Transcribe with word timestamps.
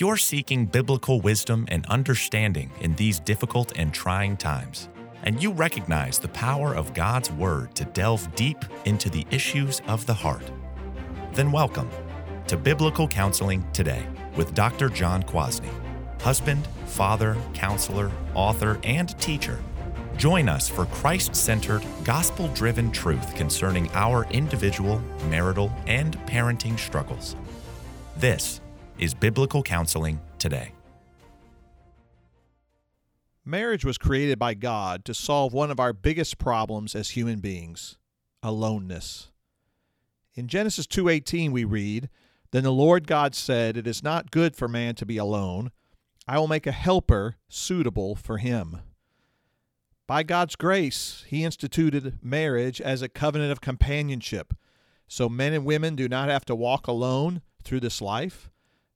You're 0.00 0.16
seeking 0.16 0.64
biblical 0.64 1.20
wisdom 1.20 1.66
and 1.68 1.84
understanding 1.84 2.70
in 2.80 2.94
these 2.94 3.20
difficult 3.20 3.72
and 3.76 3.92
trying 3.92 4.38
times, 4.38 4.88
and 5.24 5.42
you 5.42 5.52
recognize 5.52 6.18
the 6.18 6.28
power 6.28 6.74
of 6.74 6.94
God's 6.94 7.30
Word 7.32 7.74
to 7.74 7.84
delve 7.84 8.34
deep 8.34 8.64
into 8.86 9.10
the 9.10 9.26
issues 9.30 9.82
of 9.88 10.06
the 10.06 10.14
heart, 10.14 10.50
then 11.34 11.52
welcome 11.52 11.90
to 12.46 12.56
Biblical 12.56 13.06
Counseling 13.06 13.62
Today 13.74 14.06
with 14.36 14.54
Dr. 14.54 14.88
John 14.88 15.22
Kwasny, 15.22 15.68
husband, 16.22 16.66
father, 16.86 17.36
counselor, 17.52 18.10
author, 18.32 18.80
and 18.84 19.10
teacher. 19.20 19.58
Join 20.16 20.48
us 20.48 20.66
for 20.66 20.86
Christ 20.86 21.36
centered, 21.36 21.84
gospel 22.04 22.48
driven 22.54 22.90
truth 22.90 23.34
concerning 23.34 23.90
our 23.92 24.24
individual, 24.30 25.02
marital, 25.28 25.70
and 25.86 26.16
parenting 26.20 26.78
struggles. 26.78 27.36
This 28.16 28.62
is 29.00 29.14
Biblical 29.14 29.62
Counseling 29.62 30.20
Today. 30.38 30.72
Marriage 33.46 33.82
was 33.82 33.96
created 33.96 34.38
by 34.38 34.52
God 34.52 35.06
to 35.06 35.14
solve 35.14 35.54
one 35.54 35.70
of 35.70 35.80
our 35.80 35.94
biggest 35.94 36.36
problems 36.36 36.94
as 36.94 37.10
human 37.10 37.40
beings, 37.40 37.96
aloneness. 38.42 39.30
In 40.34 40.48
Genesis 40.48 40.86
2:18 40.86 41.50
we 41.50 41.64
read, 41.64 42.10
"Then 42.50 42.62
the 42.62 42.70
Lord 42.70 43.06
God 43.06 43.34
said, 43.34 43.78
it 43.78 43.86
is 43.86 44.02
not 44.02 44.30
good 44.30 44.54
for 44.54 44.68
man 44.68 44.94
to 44.96 45.06
be 45.06 45.16
alone. 45.16 45.72
I 46.28 46.38
will 46.38 46.46
make 46.46 46.66
a 46.66 46.72
helper 46.72 47.36
suitable 47.48 48.14
for 48.14 48.36
him." 48.36 48.82
By 50.06 50.22
God's 50.22 50.56
grace, 50.56 51.24
he 51.26 51.42
instituted 51.42 52.22
marriage 52.22 52.82
as 52.82 53.00
a 53.00 53.08
covenant 53.08 53.50
of 53.50 53.62
companionship, 53.62 54.52
so 55.08 55.30
men 55.30 55.54
and 55.54 55.64
women 55.64 55.96
do 55.96 56.06
not 56.06 56.28
have 56.28 56.44
to 56.44 56.54
walk 56.54 56.86
alone 56.86 57.40
through 57.64 57.80
this 57.80 58.02
life, 58.02 58.49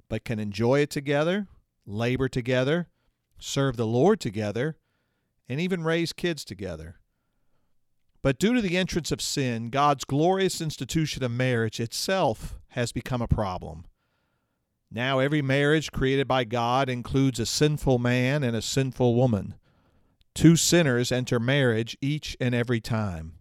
but 0.08 0.24
can 0.24 0.38
enjoy 0.38 0.80
it 0.80 0.90
together, 0.90 1.46
labor 1.86 2.28
together, 2.28 2.88
serve 3.38 3.76
the 3.76 3.86
Lord 3.86 4.20
together, 4.20 4.76
and 5.48 5.60
even 5.60 5.84
raise 5.84 6.12
kids 6.12 6.44
together. 6.44 6.96
But 8.22 8.38
due 8.38 8.54
to 8.54 8.62
the 8.62 8.78
entrance 8.78 9.12
of 9.12 9.20
sin, 9.20 9.68
God's 9.68 10.04
glorious 10.04 10.60
institution 10.60 11.22
of 11.22 11.30
marriage 11.30 11.78
itself 11.78 12.58
has 12.68 12.90
become 12.90 13.20
a 13.20 13.28
problem. 13.28 13.84
Now, 14.90 15.18
every 15.18 15.42
marriage 15.42 15.92
created 15.92 16.26
by 16.26 16.44
God 16.44 16.88
includes 16.88 17.38
a 17.38 17.46
sinful 17.46 17.98
man 17.98 18.42
and 18.42 18.56
a 18.56 18.62
sinful 18.62 19.14
woman. 19.14 19.54
Two 20.34 20.56
sinners 20.56 21.12
enter 21.12 21.38
marriage 21.38 21.96
each 22.00 22.36
and 22.40 22.54
every 22.54 22.80
time. 22.80 23.34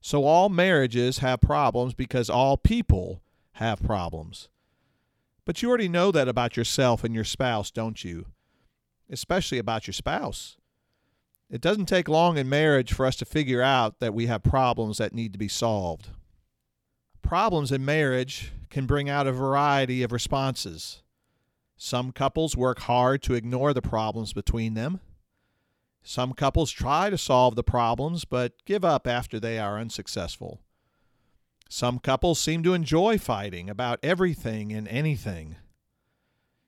So, 0.00 0.24
all 0.24 0.48
marriages 0.48 1.18
have 1.18 1.40
problems 1.40 1.94
because 1.94 2.28
all 2.28 2.56
people 2.56 3.22
have 3.52 3.82
problems. 3.82 4.48
But 5.44 5.60
you 5.60 5.68
already 5.68 5.88
know 5.88 6.10
that 6.10 6.28
about 6.28 6.56
yourself 6.56 7.04
and 7.04 7.14
your 7.14 7.24
spouse, 7.24 7.70
don't 7.70 8.02
you? 8.02 8.26
Especially 9.10 9.58
about 9.58 9.86
your 9.86 9.92
spouse. 9.92 10.56
It 11.50 11.60
doesn't 11.60 11.86
take 11.86 12.08
long 12.08 12.38
in 12.38 12.48
marriage 12.48 12.92
for 12.92 13.04
us 13.04 13.16
to 13.16 13.24
figure 13.24 13.60
out 13.60 14.00
that 14.00 14.14
we 14.14 14.26
have 14.26 14.42
problems 14.42 14.98
that 14.98 15.12
need 15.12 15.32
to 15.32 15.38
be 15.38 15.48
solved. 15.48 16.08
Problems 17.22 17.70
in 17.70 17.84
marriage 17.84 18.52
can 18.70 18.86
bring 18.86 19.08
out 19.08 19.26
a 19.26 19.32
variety 19.32 20.02
of 20.02 20.12
responses. 20.12 21.02
Some 21.76 22.12
couples 22.12 22.56
work 22.56 22.80
hard 22.80 23.22
to 23.22 23.34
ignore 23.34 23.72
the 23.72 23.82
problems 23.82 24.32
between 24.32 24.74
them. 24.74 25.00
Some 26.02 26.32
couples 26.32 26.70
try 26.70 27.10
to 27.10 27.18
solve 27.18 27.56
the 27.56 27.62
problems 27.62 28.24
but 28.24 28.52
give 28.64 28.84
up 28.84 29.06
after 29.06 29.38
they 29.38 29.58
are 29.58 29.78
unsuccessful. 29.78 30.60
Some 31.68 31.98
couples 31.98 32.38
seem 32.38 32.62
to 32.62 32.74
enjoy 32.74 33.18
fighting 33.18 33.68
about 33.68 33.98
everything 34.02 34.72
and 34.72 34.86
anything. 34.88 35.56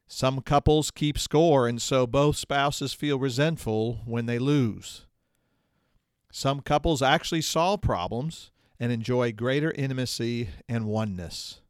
Some 0.09 0.41
couples 0.41 0.91
keep 0.91 1.19
score, 1.19 1.67
and 1.67 1.83
so 1.83 2.07
both 2.07 2.37
spouses 2.37 2.93
feel 2.93 3.19
resentful 3.19 4.01
when 4.05 4.27
they 4.27 4.39
lose. 4.39 5.07
Some 6.31 6.61
couples 6.61 7.03
actually 7.03 7.43
solve 7.43 7.81
problems 7.81 8.51
and 8.79 8.93
enjoy 8.93 9.33
greater 9.33 9.73
intimacy 9.73 10.51
and 10.69 10.87
oneness. 10.87 11.61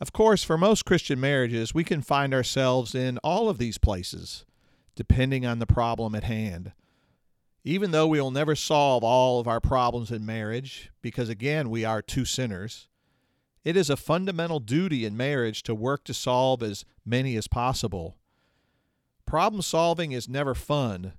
Of 0.00 0.12
course, 0.12 0.42
for 0.42 0.58
most 0.58 0.84
Christian 0.84 1.20
marriages, 1.20 1.74
we 1.74 1.84
can 1.84 2.02
find 2.02 2.34
ourselves 2.34 2.94
in 2.94 3.18
all 3.18 3.48
of 3.48 3.58
these 3.58 3.78
places, 3.78 4.44
depending 4.96 5.46
on 5.46 5.60
the 5.60 5.66
problem 5.66 6.14
at 6.14 6.24
hand. 6.24 6.72
Even 7.64 7.92
though 7.92 8.08
we 8.08 8.20
will 8.20 8.30
never 8.30 8.56
solve 8.56 9.04
all 9.04 9.38
of 9.38 9.46
our 9.46 9.60
problems 9.60 10.10
in 10.10 10.26
marriage, 10.26 10.90
because 11.00 11.28
again, 11.28 11.70
we 11.70 11.84
are 11.84 12.02
two 12.02 12.24
sinners, 12.24 12.88
it 13.64 13.76
is 13.76 13.88
a 13.88 13.96
fundamental 13.96 14.58
duty 14.58 15.04
in 15.04 15.16
marriage 15.16 15.62
to 15.62 15.74
work 15.74 16.02
to 16.04 16.14
solve 16.14 16.62
as 16.62 16.84
many 17.04 17.36
as 17.36 17.46
possible. 17.46 18.16
Problem 19.26 19.62
solving 19.62 20.10
is 20.12 20.28
never 20.28 20.54
fun, 20.54 21.12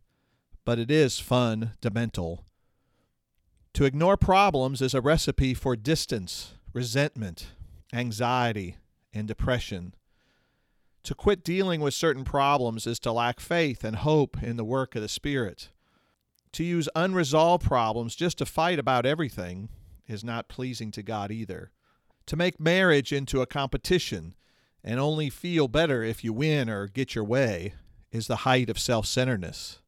but 0.66 0.78
it 0.78 0.92
is 0.92 1.20
fundamental. 1.20 2.46
To 3.76 3.86
ignore 3.86 4.18
problems 4.18 4.82
is 4.82 4.94
a 4.94 5.02
recipe 5.02 5.54
for 5.54 5.76
distance, 5.76 6.54
resentment, 6.74 7.48
anxiety, 7.94 8.78
and 9.14 9.28
depression. 9.28 9.96
To 11.04 11.16
quit 11.16 11.44
dealing 11.44 11.82
with 11.82 11.94
certain 11.94 12.24
problems 12.24 12.86
is 12.86 13.00
to 13.00 13.12
lack 13.12 13.40
faith 13.40 13.84
and 13.84 13.98
hope 13.98 14.42
in 14.44 14.58
the 14.58 14.64
work 14.64 14.96
of 14.96 15.02
the 15.02 15.10
Spirit. 15.10 15.70
To 16.54 16.64
use 16.64 16.88
unresolved 16.96 17.66
problems 17.66 18.16
just 18.16 18.38
to 18.38 18.46
fight 18.46 18.78
about 18.78 19.06
everything 19.06 19.70
is 20.08 20.24
not 20.24 20.48
pleasing 20.48 20.92
to 20.92 21.04
God 21.04 21.32
either. 21.32 21.72
To 22.28 22.36
make 22.36 22.60
marriage 22.60 23.12
into 23.12 23.42
a 23.42 23.48
competition 23.48 24.36
and 24.84 25.00
only 25.00 25.30
feel 25.30 25.68
better 25.68 26.04
if 26.04 26.24
you 26.24 26.32
win 26.32 26.70
or 26.70 26.88
get 26.88 27.16
your 27.16 27.24
way 27.24 27.74
is 28.12 28.28
the 28.28 28.38
height 28.38 28.70
of 28.70 28.78
self 28.78 29.08
centeredness. 29.08 29.80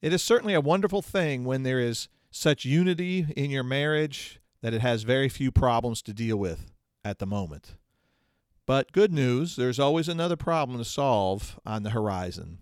It 0.00 0.12
is 0.12 0.22
certainly 0.22 0.54
a 0.54 0.60
wonderful 0.60 1.02
thing 1.02 1.44
when 1.44 1.64
there 1.64 1.80
is 1.80 2.08
such 2.30 2.64
unity 2.64 3.26
in 3.36 3.50
your 3.50 3.64
marriage 3.64 4.40
that 4.62 4.72
it 4.72 4.80
has 4.80 5.02
very 5.02 5.28
few 5.28 5.50
problems 5.50 6.02
to 6.02 6.14
deal 6.14 6.36
with 6.36 6.70
at 7.04 7.18
the 7.18 7.26
moment. 7.26 7.74
But 8.64 8.92
good 8.92 9.12
news, 9.12 9.56
there's 9.56 9.80
always 9.80 10.08
another 10.08 10.36
problem 10.36 10.78
to 10.78 10.84
solve 10.84 11.58
on 11.66 11.82
the 11.82 11.90
horizon. 11.90 12.58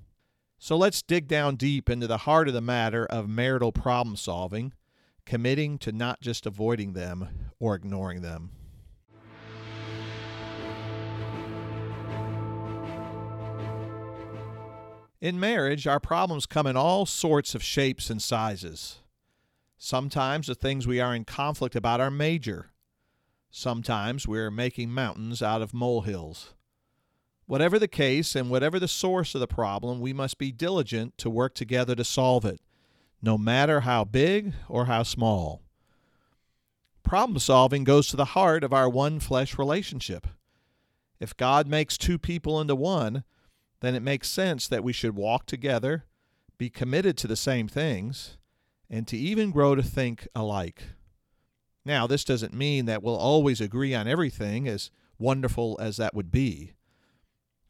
So 0.60 0.76
let's 0.76 1.02
dig 1.02 1.28
down 1.28 1.54
deep 1.54 1.88
into 1.88 2.08
the 2.08 2.18
heart 2.18 2.48
of 2.48 2.54
the 2.54 2.60
matter 2.60 3.06
of 3.06 3.28
marital 3.28 3.70
problem 3.70 4.16
solving, 4.16 4.72
committing 5.24 5.78
to 5.78 5.92
not 5.92 6.20
just 6.20 6.46
avoiding 6.46 6.94
them 6.94 7.28
or 7.60 7.76
ignoring 7.76 8.22
them. 8.22 8.50
In 15.20 15.38
marriage, 15.38 15.86
our 15.86 16.00
problems 16.00 16.46
come 16.46 16.66
in 16.66 16.76
all 16.76 17.06
sorts 17.06 17.54
of 17.54 17.62
shapes 17.62 18.10
and 18.10 18.20
sizes. 18.20 18.98
Sometimes 19.76 20.48
the 20.48 20.54
things 20.56 20.86
we 20.86 21.00
are 21.00 21.14
in 21.14 21.24
conflict 21.24 21.76
about 21.76 22.00
are 22.00 22.10
major. 22.10 22.72
Sometimes 23.50 24.26
we're 24.26 24.50
making 24.50 24.90
mountains 24.90 25.40
out 25.40 25.62
of 25.62 25.72
molehills. 25.72 26.54
Whatever 27.48 27.78
the 27.78 27.88
case 27.88 28.36
and 28.36 28.50
whatever 28.50 28.78
the 28.78 28.86
source 28.86 29.34
of 29.34 29.40
the 29.40 29.46
problem, 29.46 30.00
we 30.00 30.12
must 30.12 30.36
be 30.36 30.52
diligent 30.52 31.16
to 31.16 31.30
work 31.30 31.54
together 31.54 31.94
to 31.94 32.04
solve 32.04 32.44
it, 32.44 32.60
no 33.22 33.38
matter 33.38 33.80
how 33.80 34.04
big 34.04 34.52
or 34.68 34.84
how 34.84 35.02
small. 35.02 35.62
Problem 37.02 37.38
solving 37.38 37.84
goes 37.84 38.06
to 38.08 38.16
the 38.16 38.36
heart 38.36 38.62
of 38.62 38.74
our 38.74 38.86
one 38.86 39.18
flesh 39.18 39.56
relationship. 39.56 40.26
If 41.20 41.34
God 41.38 41.66
makes 41.66 41.96
two 41.96 42.18
people 42.18 42.60
into 42.60 42.74
one, 42.76 43.24
then 43.80 43.94
it 43.94 44.02
makes 44.02 44.28
sense 44.28 44.68
that 44.68 44.84
we 44.84 44.92
should 44.92 45.16
walk 45.16 45.46
together, 45.46 46.04
be 46.58 46.68
committed 46.68 47.16
to 47.16 47.26
the 47.26 47.34
same 47.34 47.66
things, 47.66 48.36
and 48.90 49.08
to 49.08 49.16
even 49.16 49.52
grow 49.52 49.74
to 49.74 49.82
think 49.82 50.28
alike. 50.34 50.82
Now, 51.82 52.06
this 52.06 52.24
doesn't 52.24 52.52
mean 52.52 52.84
that 52.84 53.02
we'll 53.02 53.16
always 53.16 53.62
agree 53.62 53.94
on 53.94 54.06
everything, 54.06 54.68
as 54.68 54.90
wonderful 55.18 55.78
as 55.80 55.96
that 55.96 56.14
would 56.14 56.30
be. 56.30 56.74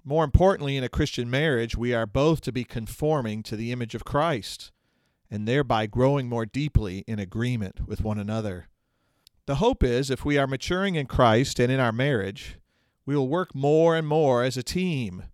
More 0.09 0.25
importantly, 0.25 0.79
in 0.79 0.85
a 0.85 0.89
Christian 0.89 1.29
marriage, 1.29 1.77
we 1.77 1.93
are 1.93 2.07
both 2.07 2.41
to 2.41 2.51
be 2.51 2.65
conforming 2.65 3.43
to 3.43 3.57
the 3.57 3.71
image 3.73 3.95
of 3.95 4.07
Christ 4.07 4.73
and 5.31 5.47
thereby 5.47 5.85
growing 5.85 6.31
more 6.31 6.47
deeply 6.47 7.05
in 7.07 7.19
agreement 7.19 7.87
with 7.87 8.01
one 8.01 8.19
another. 8.19 8.69
The 9.45 9.57
hope 9.57 9.83
is 9.83 10.09
if 10.09 10.25
we 10.25 10.39
are 10.39 10.47
maturing 10.47 10.95
in 10.95 11.05
Christ 11.05 11.61
and 11.61 11.71
in 11.71 11.79
our 11.79 11.93
marriage, 11.93 12.57
we 13.05 13.15
will 13.15 13.29
work 13.29 13.55
more 13.55 13.97
and 13.97 14.07
more 14.07 14.43
as 14.43 14.57
a 14.57 14.63
team 14.63 15.25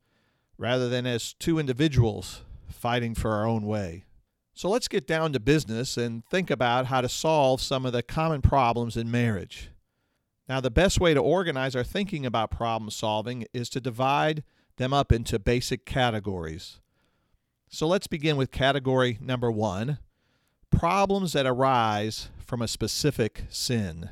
rather 0.58 0.88
than 0.88 1.06
as 1.06 1.34
two 1.34 1.60
individuals 1.60 2.42
fighting 2.68 3.14
for 3.14 3.30
our 3.30 3.46
own 3.46 3.66
way. 3.66 4.06
So 4.54 4.68
let's 4.68 4.88
get 4.88 5.06
down 5.06 5.32
to 5.34 5.38
business 5.38 5.96
and 5.96 6.26
think 6.26 6.50
about 6.50 6.86
how 6.86 7.00
to 7.00 7.08
solve 7.08 7.60
some 7.60 7.86
of 7.86 7.92
the 7.92 8.02
common 8.02 8.42
problems 8.42 8.96
in 8.96 9.08
marriage. 9.08 9.70
Now, 10.48 10.60
the 10.60 10.68
best 10.68 10.98
way 10.98 11.14
to 11.14 11.20
organize 11.20 11.76
our 11.76 11.84
thinking 11.84 12.26
about 12.26 12.50
problem 12.50 12.90
solving 12.90 13.46
is 13.52 13.68
to 13.68 13.80
divide 13.80 14.42
them 14.76 14.92
up 14.92 15.12
into 15.12 15.38
basic 15.38 15.84
categories. 15.86 16.80
So 17.68 17.86
let's 17.86 18.06
begin 18.06 18.36
with 18.36 18.50
category 18.50 19.18
number 19.20 19.50
one 19.50 19.98
problems 20.70 21.32
that 21.32 21.46
arise 21.46 22.28
from 22.38 22.60
a 22.60 22.68
specific 22.68 23.44
sin. 23.48 24.10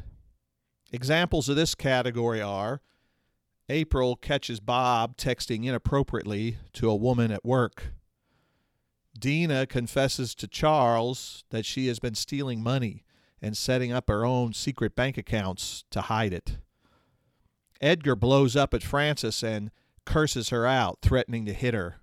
Examples 0.93 1.49
of 1.49 1.57
this 1.57 1.75
category 1.75 2.41
are 2.41 2.81
April 3.69 4.17
catches 4.17 4.61
Bob 4.61 5.17
texting 5.17 5.65
inappropriately 5.65 6.59
to 6.75 6.91
a 6.91 6.97
woman 6.97 7.31
at 7.31 7.45
work. 7.45 7.95
Dina 9.19 9.67
confesses 9.67 10.35
to 10.35 10.49
Charles 10.49 11.45
that 11.51 11.65
she 11.65 11.87
has 11.87 11.99
been 11.99 12.15
stealing 12.15 12.63
money 12.63 13.05
and 13.41 13.57
setting 13.57 13.93
up 13.93 14.09
her 14.09 14.25
own 14.25 14.53
secret 14.53 14.95
bank 14.95 15.17
accounts 15.17 15.85
to 15.91 16.03
hide 16.03 16.33
it. 16.33 16.59
Edgar 17.81 18.15
blows 18.15 18.55
up 18.55 18.73
at 18.73 18.83
Frances 18.83 19.43
and 19.43 19.71
curses 20.05 20.51
her 20.51 20.67
out, 20.67 20.99
threatening 21.03 21.47
to 21.47 21.53
hit 21.53 21.75
her. 21.75 21.97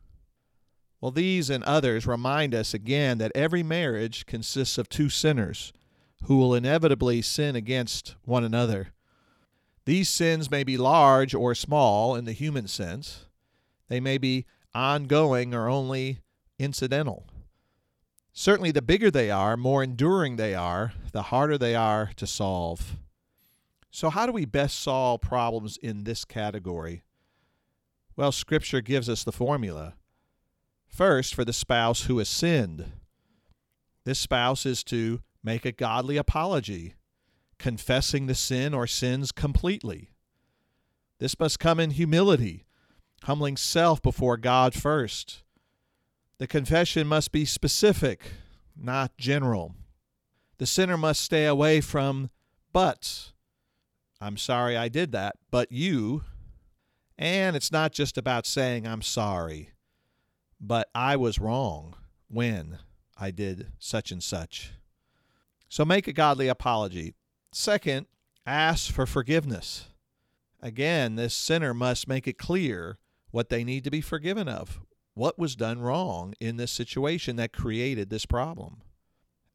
Well, 1.02 1.12
these 1.12 1.50
and 1.50 1.64
others 1.64 2.06
remind 2.06 2.54
us 2.54 2.74
again 2.74 3.20
that 3.20 3.32
every 3.34 3.64
marriage 3.64 4.26
consists 4.26 4.78
of 4.78 4.90
two 4.90 5.10
sinners 5.10 5.72
who 6.24 6.38
will 6.38 6.54
inevitably 6.54 7.22
sin 7.22 7.56
against 7.56 8.16
one 8.26 8.44
another. 8.44 8.90
These 9.86 10.10
sins 10.10 10.52
may 10.52 10.64
be 10.64 10.78
large 10.78 11.34
or 11.34 11.56
small 11.56 12.16
in 12.16 12.26
the 12.26 12.34
human 12.34 12.68
sense. 12.68 13.26
They 13.88 14.00
may 14.00 14.18
be 14.18 14.46
ongoing 14.76 15.54
or 15.54 15.70
only 15.70 16.20
incidental. 16.60 17.26
Certainly, 18.34 18.72
the 18.72 18.82
bigger 18.82 19.10
they 19.10 19.32
are, 19.32 19.58
more 19.58 19.84
enduring 19.84 20.36
they 20.36 20.54
are, 20.54 20.94
the 21.12 21.24
harder 21.24 21.58
they 21.58 21.76
are 21.76 22.12
to 22.16 22.28
solve. 22.28 22.98
So, 23.92 24.10
how 24.10 24.26
do 24.26 24.32
we 24.32 24.46
best 24.46 24.80
solve 24.80 25.22
problems 25.22 25.78
in 25.78 26.04
this 26.04 26.24
category? 26.24 27.04
Well, 28.20 28.34
Scripture 28.34 28.82
gives 28.82 29.08
us 29.08 29.24
the 29.24 29.32
formula. 29.32 29.94
First, 30.90 31.34
for 31.34 31.46
the 31.46 31.54
spouse 31.54 32.02
who 32.02 32.18
has 32.18 32.28
sinned, 32.28 32.92
this 34.04 34.20
spouse 34.20 34.66
is 34.66 34.84
to 34.86 35.22
make 35.42 35.64
a 35.64 35.72
godly 35.72 36.18
apology, 36.18 36.96
confessing 37.60 38.26
the 38.26 38.36
sin 38.36 38.74
or 38.74 38.88
sins 38.88 39.32
completely. 39.32 40.10
This 41.20 41.40
must 41.40 41.60
come 41.60 41.80
in 41.80 41.92
humility, 41.92 42.66
humbling 43.24 43.56
self 43.56 44.02
before 44.02 44.36
God 44.36 44.74
first. 44.74 45.44
The 46.40 46.48
confession 46.48 47.08
must 47.08 47.32
be 47.32 47.46
specific, 47.46 48.34
not 48.76 49.18
general. 49.18 49.76
The 50.58 50.66
sinner 50.66 50.98
must 50.98 51.22
stay 51.22 51.46
away 51.46 51.80
from 51.80 52.32
buts. 52.74 53.32
I'm 54.20 54.36
sorry 54.36 54.76
I 54.76 54.90
did 54.90 55.14
that, 55.14 55.38
but 55.52 55.72
you. 55.72 56.26
And 57.20 57.58
it's 57.58 57.72
not 57.72 57.92
just 57.92 58.18
about 58.18 58.46
saying 58.46 58.88
I'm 58.88 59.02
sorry, 59.02 59.72
but 60.60 60.90
I 60.96 61.18
was 61.18 61.38
wrong 61.38 61.96
when 62.30 62.80
I 63.20 63.30
did 63.30 63.74
such 63.78 64.14
and 64.14 64.24
such. 64.24 64.72
So 65.68 65.84
make 65.84 66.08
a 66.08 66.14
godly 66.14 66.48
apology. 66.48 67.14
Second, 67.52 68.06
ask 68.46 68.90
for 68.90 69.06
forgiveness. 69.06 69.88
Again, 70.62 71.18
this 71.18 71.36
sinner 71.36 71.74
must 71.74 72.08
make 72.08 72.26
it 72.26 72.38
clear 72.38 73.00
what 73.32 73.50
they 73.50 73.66
need 73.66 73.84
to 73.84 73.92
be 73.92 74.02
forgiven 74.02 74.48
of, 74.48 74.80
what 75.14 75.38
was 75.38 75.58
done 75.58 75.82
wrong 75.82 76.34
in 76.40 76.56
this 76.56 76.72
situation 76.72 77.36
that 77.36 77.52
created 77.52 78.10
this 78.10 78.26
problem. 78.26 78.78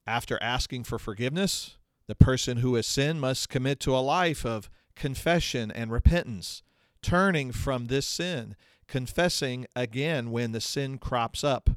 After 0.06 0.40
asking 0.43 0.84
for 0.84 0.99
forgiveness, 0.99 1.78
the 2.08 2.14
person 2.14 2.58
who 2.58 2.75
has 2.75 2.87
sinned 2.87 3.22
must 3.22 3.49
commit 3.49 3.81
to 3.81 3.96
a 3.96 4.05
life 4.05 4.44
of 4.44 4.69
confession 4.94 5.70
and 5.70 5.90
repentance, 5.90 6.62
turning 7.05 7.53
from 7.53 7.87
this 7.87 8.06
sin, 8.06 8.56
confessing 8.89 9.67
again 9.77 10.31
when 10.31 10.53
the 10.53 10.61
sin 10.61 10.99
crops 10.99 11.45
up 11.45 11.71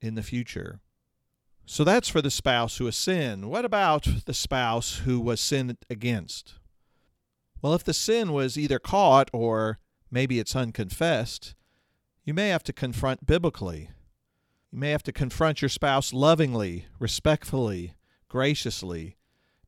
in 0.00 0.14
the 0.14 0.22
future. 0.22 0.78
So 1.66 1.84
that's 1.84 2.08
for 2.08 2.22
the 2.22 2.30
spouse 2.30 2.78
who 2.78 2.86
has 2.86 2.96
sinned. 2.96 3.50
What 3.50 3.64
about 3.64 4.06
the 4.24 4.32
spouse 4.32 4.98
who 5.04 5.20
was 5.20 5.40
sinned 5.40 5.76
against? 5.90 6.54
Well, 7.60 7.74
if 7.74 7.84
the 7.84 7.92
sin 7.92 8.32
was 8.32 8.56
either 8.56 8.78
caught 8.78 9.28
or 9.32 9.78
maybe 10.10 10.38
it's 10.38 10.56
unconfessed, 10.56 11.54
you 12.24 12.32
may 12.32 12.48
have 12.48 12.62
to 12.64 12.72
confront 12.72 13.26
biblically. 13.26 13.90
You 14.70 14.78
may 14.78 14.90
have 14.90 15.02
to 15.02 15.12
confront 15.12 15.60
your 15.60 15.68
spouse 15.68 16.12
lovingly, 16.12 16.86
respectfully, 17.00 17.94
graciously, 18.28 19.16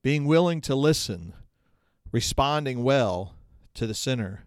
being 0.02 0.24
willing 0.24 0.60
to 0.62 0.74
listen, 0.74 1.34
responding 2.12 2.84
well 2.84 3.34
to 3.74 3.86
the 3.86 3.94
sinner, 3.94 4.44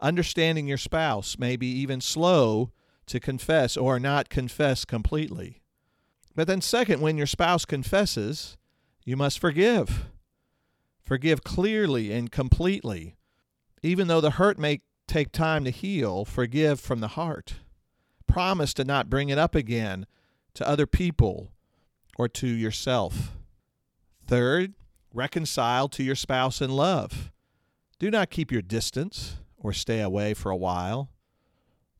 understanding 0.00 0.66
your 0.66 0.78
spouse, 0.78 1.38
may 1.38 1.56
be 1.56 1.66
even 1.66 2.00
slow 2.00 2.70
to 3.06 3.20
confess 3.20 3.76
or 3.76 3.98
not 3.98 4.28
confess 4.28 4.84
completely. 4.84 5.62
But 6.34 6.46
then, 6.46 6.60
second, 6.60 7.00
when 7.00 7.16
your 7.16 7.26
spouse 7.26 7.64
confesses, 7.64 8.56
you 9.04 9.16
must 9.16 9.38
forgive. 9.38 10.06
Forgive 11.02 11.44
clearly 11.44 12.12
and 12.12 12.30
completely. 12.30 13.16
Even 13.82 14.08
though 14.08 14.20
the 14.20 14.32
hurt 14.32 14.58
may 14.58 14.80
take 15.06 15.32
time 15.32 15.64
to 15.64 15.70
heal, 15.70 16.24
forgive 16.24 16.80
from 16.80 17.00
the 17.00 17.08
heart. 17.08 17.54
Promise 18.26 18.74
to 18.74 18.84
not 18.84 19.08
bring 19.08 19.28
it 19.28 19.38
up 19.38 19.54
again 19.54 20.06
to 20.54 20.68
other 20.68 20.86
people 20.86 21.52
or 22.18 22.28
to 22.28 22.46
yourself. 22.46 23.36
Third, 24.26 24.74
reconcile 25.14 25.88
to 25.90 26.02
your 26.02 26.16
spouse 26.16 26.60
in 26.60 26.70
love. 26.70 27.30
Do 27.98 28.10
not 28.10 28.30
keep 28.30 28.50
your 28.50 28.62
distance 28.62 29.36
or 29.66 29.72
stay 29.72 30.00
away 30.00 30.32
for 30.32 30.50
a 30.50 30.56
while. 30.56 31.10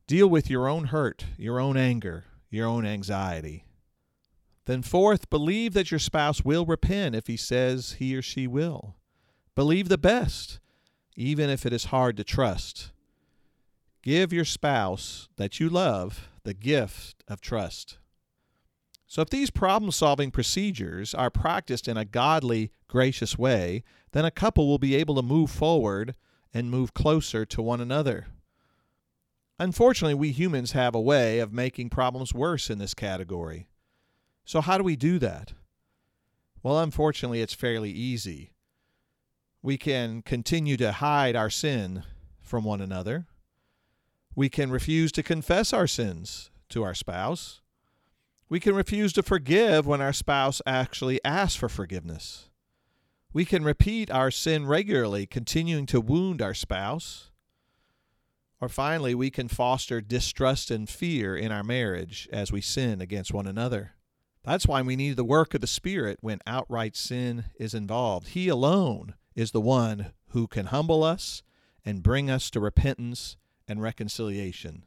Deal 0.07 0.29
with 0.29 0.49
your 0.49 0.69
own 0.69 0.87
hurt, 0.87 1.25
your 1.37 1.59
own 1.59 1.77
anger, 1.77 2.25
your 2.49 2.69
own 2.69 2.87
anxiety. 2.87 3.65
Then, 4.67 4.83
fourth, 4.83 5.31
believe 5.31 5.75
that 5.75 5.91
your 5.91 6.01
spouse 6.01 6.45
will 6.45 6.65
repent 6.65 7.15
if 7.15 7.27
he 7.27 7.37
says 7.37 7.97
he 7.99 8.17
or 8.17 8.23
she 8.23 8.47
will. 8.47 8.97
Believe 9.55 9.89
the 9.89 9.99
best, 9.99 10.61
even 11.17 11.51
if 11.51 11.67
it 11.67 11.73
is 11.73 11.87
hard 11.87 12.17
to 12.17 12.25
trust. 12.25 12.93
Give 14.03 14.33
your 14.33 14.45
spouse 14.45 15.29
that 15.37 15.59
you 15.59 15.69
love 15.69 16.29
the 16.45 16.55
gift 16.55 17.25
of 17.27 17.41
trust. 17.41 17.99
So, 19.09 19.23
if 19.23 19.31
these 19.31 19.51
problem 19.51 19.93
solving 19.93 20.31
procedures 20.31 21.15
are 21.15 21.31
practiced 21.31 21.89
in 21.89 21.97
a 21.97 22.05
godly, 22.05 22.71
gracious 22.89 23.39
way, 23.39 23.85
then 24.13 24.25
a 24.25 24.31
couple 24.31 24.69
will 24.69 24.79
be 24.79 24.97
able 24.97 25.15
to 25.15 25.23
move 25.23 25.51
forward 25.51 26.15
and 26.57 26.71
move 26.71 26.95
closer 26.95 27.45
to 27.45 27.61
one 27.61 27.83
another. 27.83 28.29
Unfortunately, 29.59 30.15
we 30.15 30.33
humans 30.33 30.73
have 30.73 30.95
a 30.95 31.01
way 31.01 31.39
of 31.39 31.53
making 31.53 31.91
problems 31.91 32.33
worse 32.33 32.71
in 32.71 32.79
this 32.79 32.95
category. 32.95 33.69
So, 34.47 34.63
how 34.63 34.79
do 34.79 34.85
we 34.85 34.97
do 34.97 35.19
that? 35.19 35.53
Well, 36.63 36.81
unfortunately, 36.81 37.43
it's 37.43 37.53
fairly 37.53 37.91
easy. 37.91 38.53
We 39.61 39.77
can 39.77 40.23
continue 40.23 40.79
to 40.79 40.93
hide 40.93 41.37
our 41.37 41.51
sin 41.51 42.05
from 42.41 42.65
one 42.65 42.81
another. 42.81 43.27
We 44.35 44.49
can 44.49 44.71
refuse 44.71 45.13
to 45.13 45.23
confess 45.23 45.75
our 45.75 45.87
sins 45.87 46.51
to 46.71 46.85
our 46.85 46.95
spouse. 46.95 47.61
We 48.49 48.61
can 48.61 48.75
refuse 48.75 49.13
to 49.13 49.23
forgive 49.23 49.87
when 49.87 50.01
our 50.01 50.15
spouse 50.15 50.63
actually 50.65 51.23
asks 51.23 51.57
for 51.57 51.69
forgiveness. 51.69 52.49
We 53.37 53.45
can 53.45 53.65
repeat 53.65 54.11
our 54.11 54.31
sin 54.31 54.65
regularly, 54.65 55.27
continuing 55.27 55.85
to 55.89 56.01
wound 56.01 56.41
our 56.41 56.55
spouse. 56.55 57.31
Or 58.63 58.69
finally, 58.71 59.15
we 59.15 59.29
can 59.29 59.47
foster 59.47 60.01
distrust 60.01 60.71
and 60.71 60.89
fear 60.89 61.37
in 61.37 61.53
our 61.53 61.63
marriage 61.63 62.31
as 62.33 62.51
we 62.51 62.63
sin 62.63 63.03
against 63.03 63.35
one 63.35 63.47
another. 63.47 63.93
That's 64.43 64.67
why 64.67 64.81
we 64.81 64.97
need 64.97 65.19
the 65.19 65.23
work 65.23 65.53
of 65.53 65.61
the 65.61 65.67
Spirit 65.67 66.17
when 66.23 66.41
outright 66.47 66.97
sin 66.97 67.45
is 67.61 67.75
involved. 67.75 68.29
He 68.29 68.49
alone 68.49 69.17
is 69.35 69.51
the 69.51 69.61
one 69.61 70.13
who 70.29 70.47
can 70.47 70.69
humble 70.69 71.05
us 71.05 71.43
and 71.85 72.03
bring 72.03 72.31
us 72.31 72.49
to 72.53 72.59
repentance 72.59 73.37
and 73.69 73.83
reconciliation. 73.83 74.83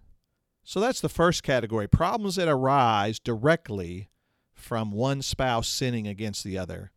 So 0.64 0.80
that's 0.80 1.02
the 1.02 1.08
first 1.08 1.44
category 1.44 1.88
problems 1.88 2.38
that 2.38 2.48
arise 2.48 3.20
directly 3.20 4.10
from 4.56 4.92
one 4.92 5.22
spouse 5.22 5.68
sinning 5.68 6.08
against 6.08 6.44
the 6.44 6.58
other. 6.58 6.92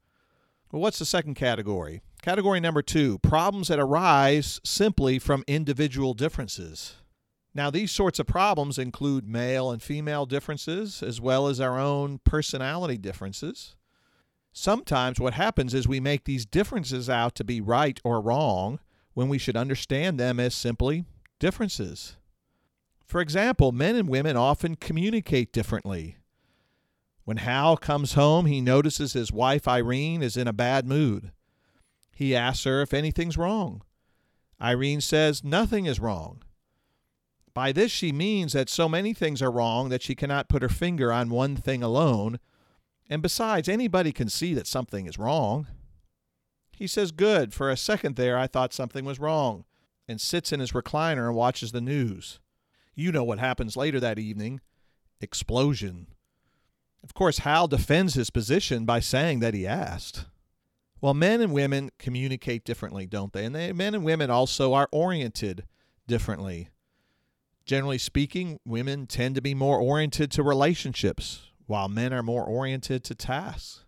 Well, 0.72 0.80
what's 0.80 0.98
the 0.98 1.04
second 1.04 1.34
category? 1.34 2.00
Category 2.22 2.58
number 2.58 2.80
two 2.80 3.18
problems 3.18 3.68
that 3.68 3.78
arise 3.78 4.58
simply 4.64 5.18
from 5.18 5.44
individual 5.46 6.14
differences. 6.14 6.94
Now, 7.54 7.68
these 7.68 7.92
sorts 7.92 8.18
of 8.18 8.26
problems 8.26 8.78
include 8.78 9.28
male 9.28 9.70
and 9.70 9.82
female 9.82 10.24
differences, 10.24 11.02
as 11.02 11.20
well 11.20 11.46
as 11.46 11.60
our 11.60 11.78
own 11.78 12.20
personality 12.24 12.96
differences. 12.96 13.76
Sometimes 14.54 15.20
what 15.20 15.34
happens 15.34 15.74
is 15.74 15.86
we 15.86 16.00
make 16.00 16.24
these 16.24 16.46
differences 16.46 17.10
out 17.10 17.34
to 17.34 17.44
be 17.44 17.60
right 17.60 18.00
or 18.02 18.22
wrong 18.22 18.78
when 19.12 19.28
we 19.28 19.36
should 19.36 19.58
understand 19.58 20.18
them 20.18 20.40
as 20.40 20.54
simply 20.54 21.04
differences. 21.38 22.16
For 23.06 23.20
example, 23.20 23.72
men 23.72 23.94
and 23.94 24.08
women 24.08 24.38
often 24.38 24.76
communicate 24.76 25.52
differently. 25.52 26.16
When 27.24 27.36
Hal 27.38 27.76
comes 27.76 28.14
home, 28.14 28.46
he 28.46 28.60
notices 28.60 29.12
his 29.12 29.32
wife 29.32 29.68
Irene 29.68 30.22
is 30.22 30.36
in 30.36 30.48
a 30.48 30.52
bad 30.52 30.86
mood. 30.86 31.32
He 32.14 32.34
asks 32.34 32.64
her 32.64 32.82
if 32.82 32.92
anything's 32.92 33.38
wrong. 33.38 33.82
Irene 34.60 35.00
says 35.00 35.44
nothing 35.44 35.86
is 35.86 36.00
wrong. 36.00 36.42
By 37.54 37.72
this 37.72 37.92
she 37.92 38.12
means 38.12 38.52
that 38.54 38.70
so 38.70 38.88
many 38.88 39.12
things 39.12 39.42
are 39.42 39.50
wrong 39.50 39.88
that 39.90 40.02
she 40.02 40.14
cannot 40.14 40.48
put 40.48 40.62
her 40.62 40.68
finger 40.68 41.12
on 41.12 41.30
one 41.30 41.56
thing 41.56 41.82
alone, 41.82 42.38
and 43.10 43.20
besides, 43.20 43.68
anybody 43.68 44.10
can 44.12 44.28
see 44.28 44.54
that 44.54 44.66
something 44.66 45.06
is 45.06 45.18
wrong. 45.18 45.66
He 46.72 46.86
says, 46.86 47.12
Good, 47.12 47.52
for 47.52 47.70
a 47.70 47.76
second 47.76 48.16
there 48.16 48.38
I 48.38 48.46
thought 48.46 48.72
something 48.72 49.04
was 49.04 49.20
wrong. 49.20 49.64
and 50.08 50.20
sits 50.20 50.52
in 50.52 50.60
his 50.60 50.72
recliner 50.72 51.28
and 51.28 51.36
watches 51.36 51.72
the 51.72 51.80
news. 51.80 52.40
You 52.94 53.12
know 53.12 53.24
what 53.24 53.38
happens 53.38 53.76
later 53.76 54.00
that 54.00 54.18
evening 54.18 54.60
explosion. 55.20 56.08
Of 57.04 57.14
course, 57.14 57.38
Hal 57.38 57.68
defends 57.68 58.14
his 58.14 58.30
position 58.30 58.84
by 58.84 59.00
saying 59.00 59.40
that 59.40 59.54
he 59.54 59.66
asked. 59.66 60.26
Well, 61.00 61.14
men 61.14 61.40
and 61.40 61.52
women 61.52 61.90
communicate 61.98 62.64
differently, 62.64 63.06
don't 63.06 63.32
they? 63.32 63.44
And 63.44 63.54
they, 63.54 63.72
men 63.72 63.94
and 63.94 64.04
women 64.04 64.30
also 64.30 64.72
are 64.72 64.88
oriented 64.92 65.64
differently. 66.06 66.68
Generally 67.64 67.98
speaking, 67.98 68.60
women 68.64 69.06
tend 69.06 69.34
to 69.34 69.42
be 69.42 69.54
more 69.54 69.78
oriented 69.78 70.30
to 70.32 70.42
relationships, 70.42 71.50
while 71.66 71.88
men 71.88 72.12
are 72.12 72.22
more 72.22 72.44
oriented 72.44 73.02
to 73.04 73.14
tasks. 73.14 73.84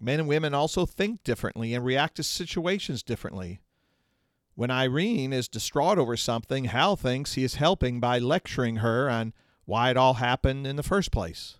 Men 0.00 0.20
and 0.20 0.28
women 0.28 0.54
also 0.54 0.86
think 0.86 1.24
differently 1.24 1.74
and 1.74 1.84
react 1.84 2.16
to 2.16 2.22
situations 2.22 3.02
differently. 3.02 3.60
When 4.54 4.70
Irene 4.70 5.32
is 5.32 5.48
distraught 5.48 5.98
over 5.98 6.16
something, 6.16 6.66
Hal 6.66 6.96
thinks 6.96 7.34
he 7.34 7.44
is 7.44 7.56
helping 7.56 8.00
by 8.00 8.18
lecturing 8.18 8.76
her 8.76 9.10
on 9.10 9.32
why 9.64 9.90
it 9.90 9.96
all 9.96 10.14
happened 10.14 10.66
in 10.66 10.76
the 10.76 10.82
first 10.82 11.10
place. 11.10 11.58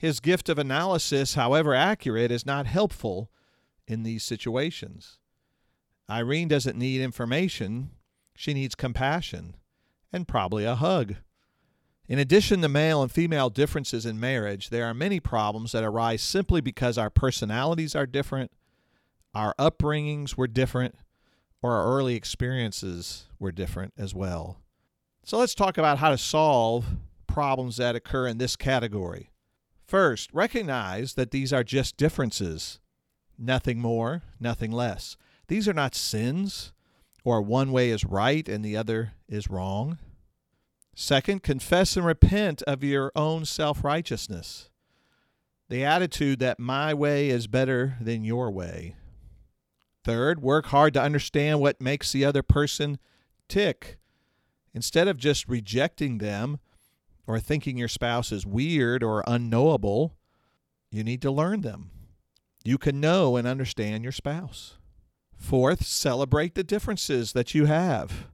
His 0.00 0.20
gift 0.20 0.48
of 0.48 0.58
analysis, 0.58 1.34
however 1.34 1.74
accurate, 1.74 2.30
is 2.30 2.44
not 2.44 2.66
helpful 2.66 3.30
in 3.86 4.02
these 4.02 4.24
situations. 4.24 5.18
Irene 6.10 6.48
doesn't 6.48 6.76
need 6.76 7.00
information, 7.00 7.90
she 8.36 8.52
needs 8.52 8.74
compassion 8.74 9.56
and 10.12 10.28
probably 10.28 10.64
a 10.64 10.74
hug. 10.74 11.16
In 12.06 12.18
addition 12.18 12.60
to 12.60 12.68
male 12.68 13.02
and 13.02 13.10
female 13.10 13.48
differences 13.48 14.04
in 14.04 14.20
marriage, 14.20 14.68
there 14.68 14.84
are 14.84 14.92
many 14.92 15.20
problems 15.20 15.72
that 15.72 15.84
arise 15.84 16.22
simply 16.22 16.60
because 16.60 16.98
our 16.98 17.08
personalities 17.08 17.94
are 17.94 18.06
different, 18.06 18.50
our 19.34 19.54
upbringings 19.58 20.36
were 20.36 20.46
different, 20.46 20.96
or 21.62 21.72
our 21.72 21.96
early 21.96 22.14
experiences 22.14 23.28
were 23.38 23.50
different 23.50 23.94
as 23.96 24.14
well. 24.14 24.58
So 25.24 25.38
let's 25.38 25.54
talk 25.54 25.78
about 25.78 25.96
how 25.96 26.10
to 26.10 26.18
solve 26.18 26.84
problems 27.26 27.78
that 27.78 27.96
occur 27.96 28.26
in 28.26 28.36
this 28.36 28.54
category. 28.54 29.30
First, 29.86 30.30
recognize 30.32 31.14
that 31.14 31.30
these 31.30 31.52
are 31.52 31.64
just 31.64 31.96
differences 31.96 32.80
nothing 33.38 33.80
more, 33.80 34.22
nothing 34.38 34.70
less. 34.70 35.16
These 35.48 35.68
are 35.68 35.74
not 35.74 35.94
sins, 35.94 36.72
or 37.24 37.42
one 37.42 37.72
way 37.72 37.90
is 37.90 38.04
right 38.04 38.48
and 38.48 38.64
the 38.64 38.76
other 38.76 39.12
is 39.28 39.50
wrong. 39.50 39.98
Second, 40.94 41.42
confess 41.42 41.96
and 41.96 42.06
repent 42.06 42.62
of 42.62 42.84
your 42.84 43.10
own 43.16 43.44
self 43.44 43.82
righteousness. 43.82 44.70
The 45.68 45.84
attitude 45.84 46.38
that 46.38 46.60
my 46.60 46.94
way 46.94 47.30
is 47.30 47.46
better 47.46 47.96
than 48.00 48.22
your 48.22 48.50
way. 48.50 48.94
Third, 50.04 50.40
work 50.42 50.66
hard 50.66 50.94
to 50.94 51.02
understand 51.02 51.60
what 51.60 51.80
makes 51.80 52.12
the 52.12 52.24
other 52.24 52.42
person 52.42 52.98
tick. 53.48 53.98
Instead 54.72 55.08
of 55.08 55.16
just 55.16 55.48
rejecting 55.48 56.18
them 56.18 56.58
or 57.26 57.40
thinking 57.40 57.76
your 57.76 57.88
spouse 57.88 58.32
is 58.32 58.46
weird 58.46 59.02
or 59.02 59.24
unknowable, 59.26 60.16
you 60.90 61.02
need 61.02 61.22
to 61.22 61.30
learn 61.30 61.62
them. 61.62 61.90
You 62.64 62.78
can 62.78 63.00
know 63.00 63.36
and 63.36 63.46
understand 63.46 64.04
your 64.04 64.12
spouse. 64.12 64.78
Fourth, 65.36 65.84
celebrate 65.84 66.54
the 66.54 66.64
differences 66.64 67.32
that 67.32 67.54
you 67.54 67.66
have. 67.66 68.28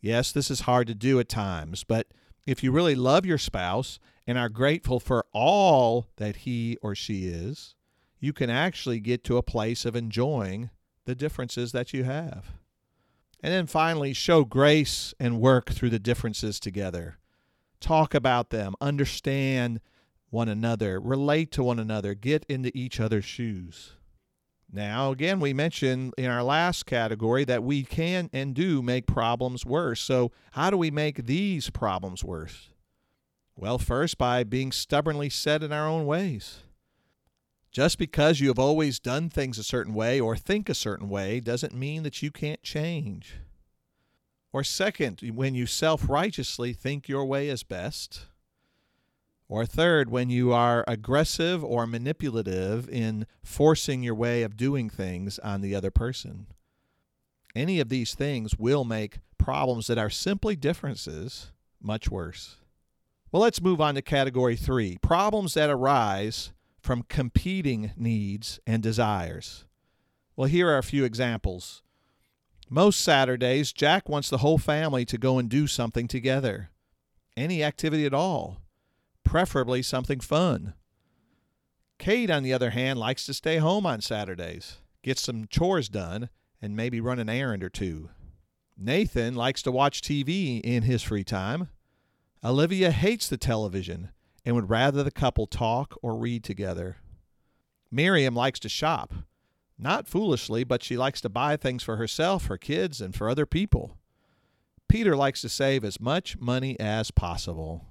Yes, 0.00 0.32
this 0.32 0.50
is 0.50 0.60
hard 0.60 0.86
to 0.86 0.94
do 0.94 1.18
at 1.20 1.28
times, 1.28 1.84
but 1.84 2.06
if 2.46 2.62
you 2.62 2.70
really 2.70 2.94
love 2.94 3.26
your 3.26 3.38
spouse 3.38 3.98
and 4.26 4.38
are 4.38 4.48
grateful 4.48 5.00
for 5.00 5.26
all 5.32 6.06
that 6.16 6.36
he 6.36 6.78
or 6.80 6.94
she 6.94 7.26
is, 7.26 7.74
you 8.20 8.32
can 8.32 8.48
actually 8.48 9.00
get 9.00 9.24
to 9.24 9.36
a 9.36 9.42
place 9.42 9.84
of 9.84 9.96
enjoying 9.96 10.70
the 11.04 11.14
differences 11.14 11.72
that 11.72 11.92
you 11.92 12.04
have. 12.04 12.52
And 13.42 13.52
then 13.52 13.66
finally, 13.66 14.12
show 14.12 14.44
grace 14.44 15.12
and 15.20 15.40
work 15.40 15.70
through 15.70 15.90
the 15.90 15.98
differences 15.98 16.58
together. 16.58 17.18
Talk 17.80 18.14
about 18.14 18.50
them, 18.50 18.74
understand 18.80 19.80
one 20.30 20.48
another, 20.48 21.00
relate 21.00 21.50
to 21.52 21.62
one 21.62 21.78
another, 21.78 22.14
get 22.14 22.44
into 22.48 22.70
each 22.76 23.00
other's 23.00 23.24
shoes. 23.24 23.92
Now, 24.72 25.12
again, 25.12 25.38
we 25.38 25.52
mentioned 25.52 26.14
in 26.18 26.26
our 26.26 26.42
last 26.42 26.86
category 26.86 27.44
that 27.44 27.62
we 27.62 27.84
can 27.84 28.28
and 28.32 28.54
do 28.54 28.82
make 28.82 29.06
problems 29.06 29.64
worse. 29.64 30.00
So, 30.00 30.32
how 30.52 30.70
do 30.70 30.76
we 30.76 30.90
make 30.90 31.26
these 31.26 31.70
problems 31.70 32.24
worse? 32.24 32.70
Well, 33.54 33.78
first, 33.78 34.18
by 34.18 34.44
being 34.44 34.72
stubbornly 34.72 35.30
set 35.30 35.62
in 35.62 35.72
our 35.72 35.88
own 35.88 36.04
ways. 36.04 36.64
Just 37.70 37.98
because 37.98 38.40
you 38.40 38.48
have 38.48 38.58
always 38.58 38.98
done 38.98 39.28
things 39.28 39.58
a 39.58 39.64
certain 39.64 39.94
way 39.94 40.18
or 40.18 40.36
think 40.36 40.68
a 40.68 40.74
certain 40.74 41.08
way 41.08 41.40
doesn't 41.40 41.74
mean 41.74 42.02
that 42.02 42.22
you 42.22 42.30
can't 42.30 42.62
change. 42.62 43.36
Or, 44.56 44.64
second, 44.64 45.20
when 45.34 45.54
you 45.54 45.66
self 45.66 46.08
righteously 46.08 46.72
think 46.72 47.10
your 47.10 47.26
way 47.26 47.50
is 47.50 47.62
best 47.62 48.24
or 49.50 49.66
third, 49.66 50.08
when 50.08 50.30
you 50.30 50.50
are 50.50 50.82
aggressive 50.88 51.62
or 51.62 51.86
manipulative 51.86 52.88
in 52.88 53.26
forcing 53.42 54.02
your 54.02 54.14
way 54.14 54.42
of 54.44 54.56
doing 54.56 54.88
things 54.88 55.38
on 55.40 55.60
the 55.60 55.74
other 55.74 55.90
person. 55.90 56.46
Any 57.54 57.80
of 57.80 57.90
these 57.90 58.14
things 58.14 58.58
will 58.58 58.84
make 58.84 59.18
problems 59.36 59.88
that 59.88 59.98
are 59.98 60.08
simply 60.08 60.56
differences 60.56 61.52
much 61.78 62.10
worse. 62.10 62.56
Well, 63.30 63.42
let's 63.42 63.60
move 63.60 63.82
on 63.82 63.94
to 63.96 64.00
category 64.00 64.56
three 64.56 64.96
problems 65.02 65.52
that 65.52 65.68
arise 65.68 66.54
from 66.80 67.02
competing 67.10 67.92
needs 67.94 68.58
and 68.66 68.82
desires. 68.82 69.66
Well, 70.34 70.48
here 70.48 70.70
are 70.70 70.78
a 70.78 70.82
few 70.82 71.04
examples. 71.04 71.82
Most 72.68 73.00
Saturdays, 73.00 73.72
Jack 73.72 74.08
wants 74.08 74.28
the 74.28 74.38
whole 74.38 74.58
family 74.58 75.04
to 75.04 75.18
go 75.18 75.38
and 75.38 75.48
do 75.48 75.66
something 75.66 76.08
together, 76.08 76.70
any 77.36 77.62
activity 77.62 78.04
at 78.06 78.14
all 78.14 78.60
preferably 79.26 79.82
something 79.82 80.20
fun. 80.20 80.72
Kate, 81.98 82.30
on 82.30 82.42
the 82.42 82.52
other 82.52 82.70
hand, 82.70 82.98
likes 82.98 83.26
to 83.26 83.34
stay 83.34 83.56
home 83.56 83.84
on 83.84 84.00
Saturdays, 84.00 84.78
get 85.02 85.18
some 85.18 85.46
chores 85.48 85.88
done, 85.88 86.30
and 86.62 86.76
maybe 86.76 87.00
run 87.00 87.18
an 87.18 87.28
errand 87.28 87.62
or 87.64 87.68
two. 87.68 88.08
Nathan 88.78 89.34
likes 89.34 89.62
to 89.62 89.72
watch 89.72 90.00
TV 90.00 90.60
in 90.62 90.84
his 90.84 91.02
free 91.02 91.24
time. 91.24 91.70
Olivia 92.44 92.90
hates 92.90 93.28
the 93.28 93.36
television 93.36 94.10
and 94.44 94.54
would 94.54 94.70
rather 94.70 95.02
the 95.02 95.10
couple 95.10 95.46
talk 95.46 95.98
or 96.02 96.16
read 96.16 96.44
together. 96.44 96.98
Miriam 97.90 98.34
likes 98.34 98.60
to 98.60 98.68
shop. 98.68 99.12
Not 99.78 100.08
foolishly, 100.08 100.64
but 100.64 100.82
she 100.82 100.96
likes 100.96 101.20
to 101.20 101.28
buy 101.28 101.56
things 101.56 101.82
for 101.82 101.96
herself, 101.96 102.46
her 102.46 102.56
kids, 102.56 103.00
and 103.00 103.14
for 103.14 103.28
other 103.28 103.46
people. 103.46 103.98
Peter 104.88 105.16
likes 105.16 105.40
to 105.42 105.48
save 105.48 105.84
as 105.84 106.00
much 106.00 106.38
money 106.38 106.78
as 106.80 107.10
possible. 107.10 107.84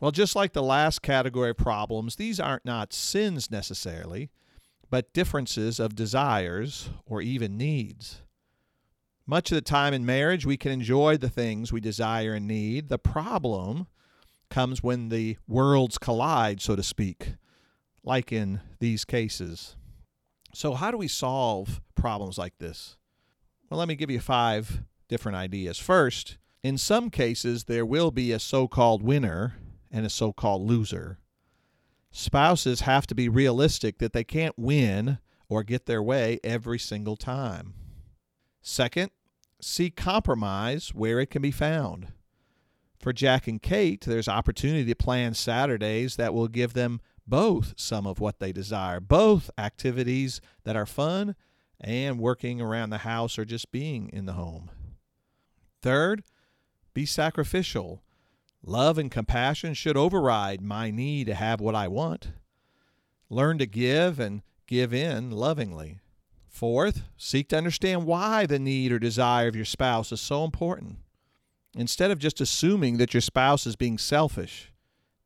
Well, 0.00 0.12
just 0.12 0.36
like 0.36 0.52
the 0.52 0.62
last 0.62 1.02
category 1.02 1.50
of 1.50 1.56
problems, 1.56 2.16
these 2.16 2.40
aren't 2.40 2.64
not 2.64 2.92
sins 2.92 3.50
necessarily, 3.50 4.30
but 4.90 5.12
differences 5.12 5.80
of 5.80 5.94
desires 5.94 6.90
or 7.06 7.20
even 7.20 7.56
needs. 7.56 8.22
Much 9.26 9.50
of 9.50 9.56
the 9.56 9.62
time 9.62 9.94
in 9.94 10.04
marriage, 10.04 10.44
we 10.44 10.56
can 10.56 10.70
enjoy 10.70 11.16
the 11.16 11.30
things 11.30 11.72
we 11.72 11.80
desire 11.80 12.34
and 12.34 12.46
need. 12.46 12.88
The 12.88 12.98
problem 12.98 13.86
comes 14.50 14.82
when 14.82 15.08
the 15.08 15.38
worlds 15.48 15.96
collide, 15.98 16.60
so 16.60 16.76
to 16.76 16.82
speak, 16.82 17.34
like 18.02 18.30
in 18.30 18.60
these 18.80 19.04
cases. 19.04 19.76
So, 20.54 20.74
how 20.74 20.92
do 20.92 20.96
we 20.96 21.08
solve 21.08 21.80
problems 21.96 22.38
like 22.38 22.58
this? 22.58 22.96
Well, 23.68 23.78
let 23.78 23.88
me 23.88 23.96
give 23.96 24.10
you 24.10 24.20
five 24.20 24.84
different 25.08 25.36
ideas. 25.36 25.80
First, 25.80 26.38
in 26.62 26.78
some 26.78 27.10
cases, 27.10 27.64
there 27.64 27.84
will 27.84 28.12
be 28.12 28.30
a 28.30 28.38
so 28.38 28.68
called 28.68 29.02
winner 29.02 29.56
and 29.90 30.06
a 30.06 30.10
so 30.10 30.32
called 30.32 30.62
loser. 30.62 31.18
Spouses 32.12 32.82
have 32.82 33.04
to 33.08 33.16
be 33.16 33.28
realistic 33.28 33.98
that 33.98 34.12
they 34.12 34.22
can't 34.22 34.56
win 34.56 35.18
or 35.48 35.64
get 35.64 35.86
their 35.86 36.02
way 36.02 36.38
every 36.44 36.78
single 36.78 37.16
time. 37.16 37.74
Second, 38.62 39.10
seek 39.60 39.96
compromise 39.96 40.94
where 40.94 41.18
it 41.18 41.30
can 41.30 41.42
be 41.42 41.50
found. 41.50 42.12
For 43.00 43.12
Jack 43.12 43.48
and 43.48 43.60
Kate, 43.60 44.02
there's 44.06 44.28
opportunity 44.28 44.84
to 44.84 44.94
plan 44.94 45.34
Saturdays 45.34 46.14
that 46.14 46.32
will 46.32 46.48
give 46.48 46.74
them 46.74 47.00
both 47.26 47.74
some 47.76 48.06
of 48.06 48.20
what 48.20 48.38
they 48.38 48.52
desire, 48.52 49.00
both 49.00 49.50
activities 49.56 50.40
that 50.64 50.76
are 50.76 50.86
fun 50.86 51.34
and 51.80 52.18
working 52.18 52.60
around 52.60 52.90
the 52.90 52.98
house 52.98 53.38
or 53.38 53.44
just 53.44 53.72
being 53.72 54.08
in 54.12 54.26
the 54.26 54.32
home. 54.32 54.70
Third, 55.82 56.22
be 56.92 57.04
sacrificial. 57.04 58.02
Love 58.62 58.96
and 58.96 59.10
compassion 59.10 59.74
should 59.74 59.96
override 59.96 60.60
my 60.60 60.90
need 60.90 61.26
to 61.26 61.34
have 61.34 61.60
what 61.60 61.74
I 61.74 61.88
want. 61.88 62.32
Learn 63.28 63.58
to 63.58 63.66
give 63.66 64.18
and 64.18 64.42
give 64.66 64.94
in 64.94 65.30
lovingly. 65.30 66.00
Fourth, 66.48 67.02
seek 67.16 67.48
to 67.48 67.56
understand 67.56 68.06
why 68.06 68.46
the 68.46 68.58
need 68.58 68.92
or 68.92 68.98
desire 68.98 69.48
of 69.48 69.56
your 69.56 69.64
spouse 69.64 70.12
is 70.12 70.20
so 70.20 70.44
important. 70.44 70.98
Instead 71.76 72.12
of 72.12 72.20
just 72.20 72.40
assuming 72.40 72.96
that 72.98 73.12
your 73.12 73.20
spouse 73.20 73.66
is 73.66 73.74
being 73.74 73.98
selfish, 73.98 74.72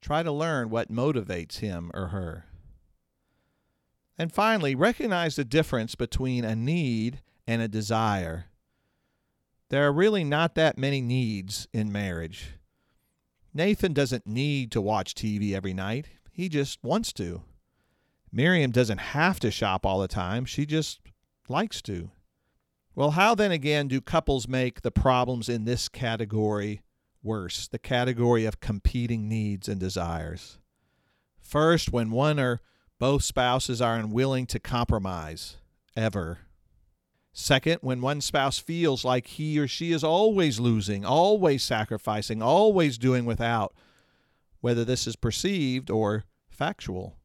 try 0.00 0.22
to 0.22 0.32
learn 0.32 0.70
what 0.70 0.90
motivates 0.90 1.58
him 1.58 1.90
or 1.94 2.08
her. 2.08 2.44
And 4.16 4.32
finally, 4.32 4.74
recognize 4.74 5.36
the 5.36 5.44
difference 5.44 5.94
between 5.94 6.44
a 6.44 6.56
need 6.56 7.20
and 7.46 7.62
a 7.62 7.68
desire. 7.68 8.46
There 9.70 9.86
are 9.86 9.92
really 9.92 10.24
not 10.24 10.54
that 10.54 10.78
many 10.78 11.00
needs 11.00 11.68
in 11.72 11.92
marriage. 11.92 12.54
Nathan 13.54 13.92
doesn't 13.92 14.26
need 14.26 14.72
to 14.72 14.80
watch 14.80 15.14
TV 15.14 15.54
every 15.54 15.74
night, 15.74 16.08
he 16.30 16.48
just 16.48 16.82
wants 16.82 17.12
to. 17.14 17.42
Miriam 18.30 18.70
doesn't 18.70 18.98
have 18.98 19.40
to 19.40 19.50
shop 19.50 19.86
all 19.86 20.00
the 20.00 20.08
time, 20.08 20.44
she 20.44 20.66
just 20.66 21.00
likes 21.48 21.80
to. 21.82 22.10
Well, 22.94 23.12
how 23.12 23.34
then 23.34 23.52
again 23.52 23.88
do 23.88 24.00
couples 24.00 24.48
make 24.48 24.82
the 24.82 24.90
problems 24.90 25.48
in 25.48 25.64
this 25.64 25.88
category 25.88 26.82
worse, 27.28 27.68
the 27.68 27.78
category 27.78 28.47
of 28.47 28.58
competing 28.58 29.28
needs 29.28 29.68
and 29.68 29.78
desires? 29.78 30.58
First, 31.38 31.92
when 31.92 32.11
one 32.11 32.40
or 32.40 32.61
both 32.99 33.23
spouses 33.23 33.80
are 33.80 33.97
unwilling 33.97 34.47
to 34.47 34.58
compromise, 34.58 35.58
ever. 35.94 36.38
Second, 37.32 37.78
when 37.82 38.00
one 38.00 38.20
spouse 38.20 38.58
feels 38.58 39.04
like 39.04 39.26
he 39.28 39.58
or 39.58 39.68
she 39.68 39.92
is 39.92 40.02
always 40.02 40.58
losing, 40.58 41.04
always 41.04 41.62
sacrificing, 41.62 42.42
always 42.42 42.99
doing 42.99 43.25
without, 43.25 43.75
whether 44.61 44.85
this 44.85 45.06
is 45.06 45.14
perceived 45.14 45.90
or 45.90 46.25
factual. 46.49 47.16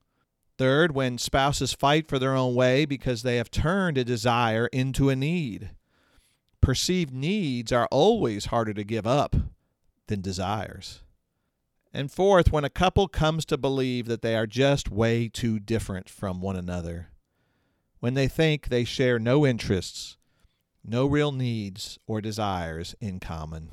Third, 0.58 0.94
when 0.94 1.18
spouses 1.18 1.74
fight 1.74 2.08
for 2.08 2.20
their 2.20 2.36
own 2.36 2.54
way 2.54 2.86
because 2.86 3.24
they 3.24 3.38
have 3.38 3.50
turned 3.50 3.98
a 3.98 4.04
desire 4.04 4.68
into 4.68 5.10
a 5.10 5.16
need. 5.16 5.72
Perceived 6.62 7.14
needs 7.14 7.72
are 7.72 7.88
always 7.90 8.46
harder 8.46 8.74
to 8.74 8.84
give 8.84 9.08
up 9.08 9.36
than 10.08 10.22
desires. 10.22 11.02
And 11.94 12.12
fourth, 12.12 12.52
when 12.52 12.64
a 12.64 12.70
couple 12.70 13.08
comes 13.08 13.46
to 13.46 13.58
believe 13.58 14.08
that 14.08 14.22
they 14.22 14.36
are 14.36 14.48
just 14.48 14.90
way 14.90 15.28
too 15.28 15.60
different 15.60 16.10
from 16.10 16.42
one 16.42 16.56
another 16.56 17.10
when 18.00 18.16
they 18.16 18.28
think 18.28 18.68
they 18.68 18.84
share 18.84 19.18
no 19.18 19.46
interests, 19.46 20.18
no 20.84 21.06
real 21.06 21.32
needs 21.32 21.98
or 22.06 22.20
desires 22.20 22.96
in 23.00 23.18
common. 23.18 23.70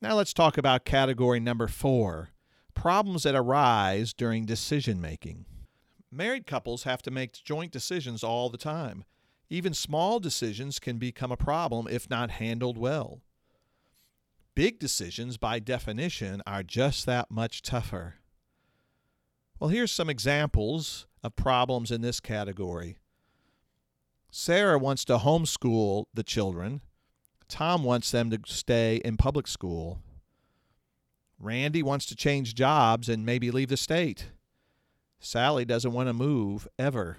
Now 0.00 0.14
let's 0.14 0.32
talk 0.32 0.56
about 0.56 0.86
category 0.86 1.40
number 1.40 1.68
four 1.68 2.30
problems 2.72 3.24
that 3.24 3.34
arise 3.34 4.14
during 4.14 4.46
decision 4.46 5.00
making. 5.00 5.44
Married 6.10 6.46
couples 6.46 6.84
have 6.84 7.02
to 7.02 7.10
make 7.10 7.32
joint 7.32 7.72
decisions 7.72 8.22
all 8.22 8.48
the 8.48 8.56
time. 8.56 9.04
Even 9.48 9.74
small 9.74 10.18
decisions 10.18 10.78
can 10.78 10.98
become 10.98 11.30
a 11.30 11.36
problem 11.36 11.86
if 11.88 12.10
not 12.10 12.32
handled 12.32 12.76
well. 12.76 13.20
Big 14.54 14.78
decisions, 14.78 15.36
by 15.36 15.58
definition, 15.58 16.42
are 16.46 16.62
just 16.62 17.06
that 17.06 17.30
much 17.30 17.62
tougher. 17.62 18.16
Well, 19.60 19.70
here's 19.70 19.92
some 19.92 20.10
examples 20.10 21.06
of 21.22 21.36
problems 21.36 21.90
in 21.90 22.00
this 22.00 22.20
category. 22.20 22.98
Sarah 24.30 24.78
wants 24.78 25.04
to 25.06 25.18
homeschool 25.18 26.06
the 26.12 26.22
children. 26.22 26.80
Tom 27.48 27.84
wants 27.84 28.10
them 28.10 28.30
to 28.30 28.40
stay 28.46 28.96
in 29.04 29.16
public 29.16 29.46
school. 29.46 30.00
Randy 31.38 31.82
wants 31.82 32.06
to 32.06 32.16
change 32.16 32.54
jobs 32.54 33.08
and 33.08 33.24
maybe 33.24 33.50
leave 33.50 33.68
the 33.68 33.76
state. 33.76 34.30
Sally 35.20 35.64
doesn't 35.64 35.92
want 35.92 36.08
to 36.08 36.12
move 36.12 36.66
ever. 36.78 37.18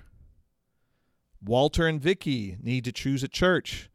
Walter 1.44 1.88
and 1.88 2.02
Vicky 2.02 2.58
need 2.62 2.84
to 2.86 2.92
choose 2.92 3.24
a 3.24 3.28
church. 3.28 3.90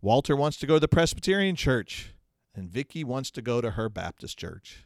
Walter 0.00 0.36
wants 0.36 0.56
to 0.58 0.66
go 0.66 0.74
to 0.74 0.80
the 0.80 0.88
Presbyterian 0.88 1.56
church 1.56 2.14
and 2.54 2.70
Vicky 2.70 3.02
wants 3.02 3.30
to 3.30 3.42
go 3.42 3.60
to 3.60 3.72
her 3.72 3.88
Baptist 3.88 4.38
church. 4.38 4.84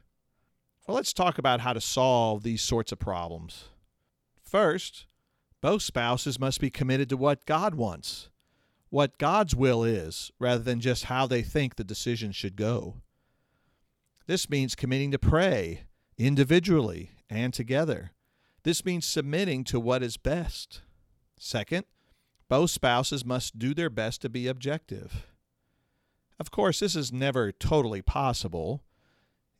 Well, 0.86 0.94
let's 0.94 1.12
talk 1.12 1.38
about 1.38 1.60
how 1.60 1.72
to 1.72 1.80
solve 1.80 2.42
these 2.42 2.62
sorts 2.62 2.92
of 2.92 2.98
problems. 2.98 3.64
First, 4.44 5.06
both 5.60 5.82
spouses 5.82 6.38
must 6.38 6.60
be 6.60 6.70
committed 6.70 7.08
to 7.08 7.16
what 7.16 7.44
God 7.44 7.74
wants, 7.74 8.30
what 8.88 9.18
God's 9.18 9.56
will 9.56 9.82
is, 9.82 10.30
rather 10.38 10.62
than 10.62 10.80
just 10.80 11.04
how 11.04 11.26
they 11.26 11.42
think 11.42 11.74
the 11.74 11.82
decision 11.82 12.30
should 12.30 12.54
go. 12.54 12.96
This 14.26 14.48
means 14.48 14.74
committing 14.74 15.10
to 15.10 15.18
pray 15.18 15.82
individually 16.18 17.10
and 17.28 17.52
together. 17.52 18.12
This 18.62 18.84
means 18.84 19.06
submitting 19.06 19.64
to 19.64 19.80
what 19.80 20.02
is 20.02 20.16
best. 20.16 20.82
Second, 21.38 21.84
both 22.48 22.70
spouses 22.70 23.24
must 23.24 23.58
do 23.58 23.74
their 23.74 23.90
best 23.90 24.22
to 24.22 24.28
be 24.28 24.46
objective. 24.46 25.26
Of 26.38 26.50
course, 26.50 26.80
this 26.80 26.94
is 26.94 27.12
never 27.12 27.50
totally 27.50 28.02
possible. 28.02 28.82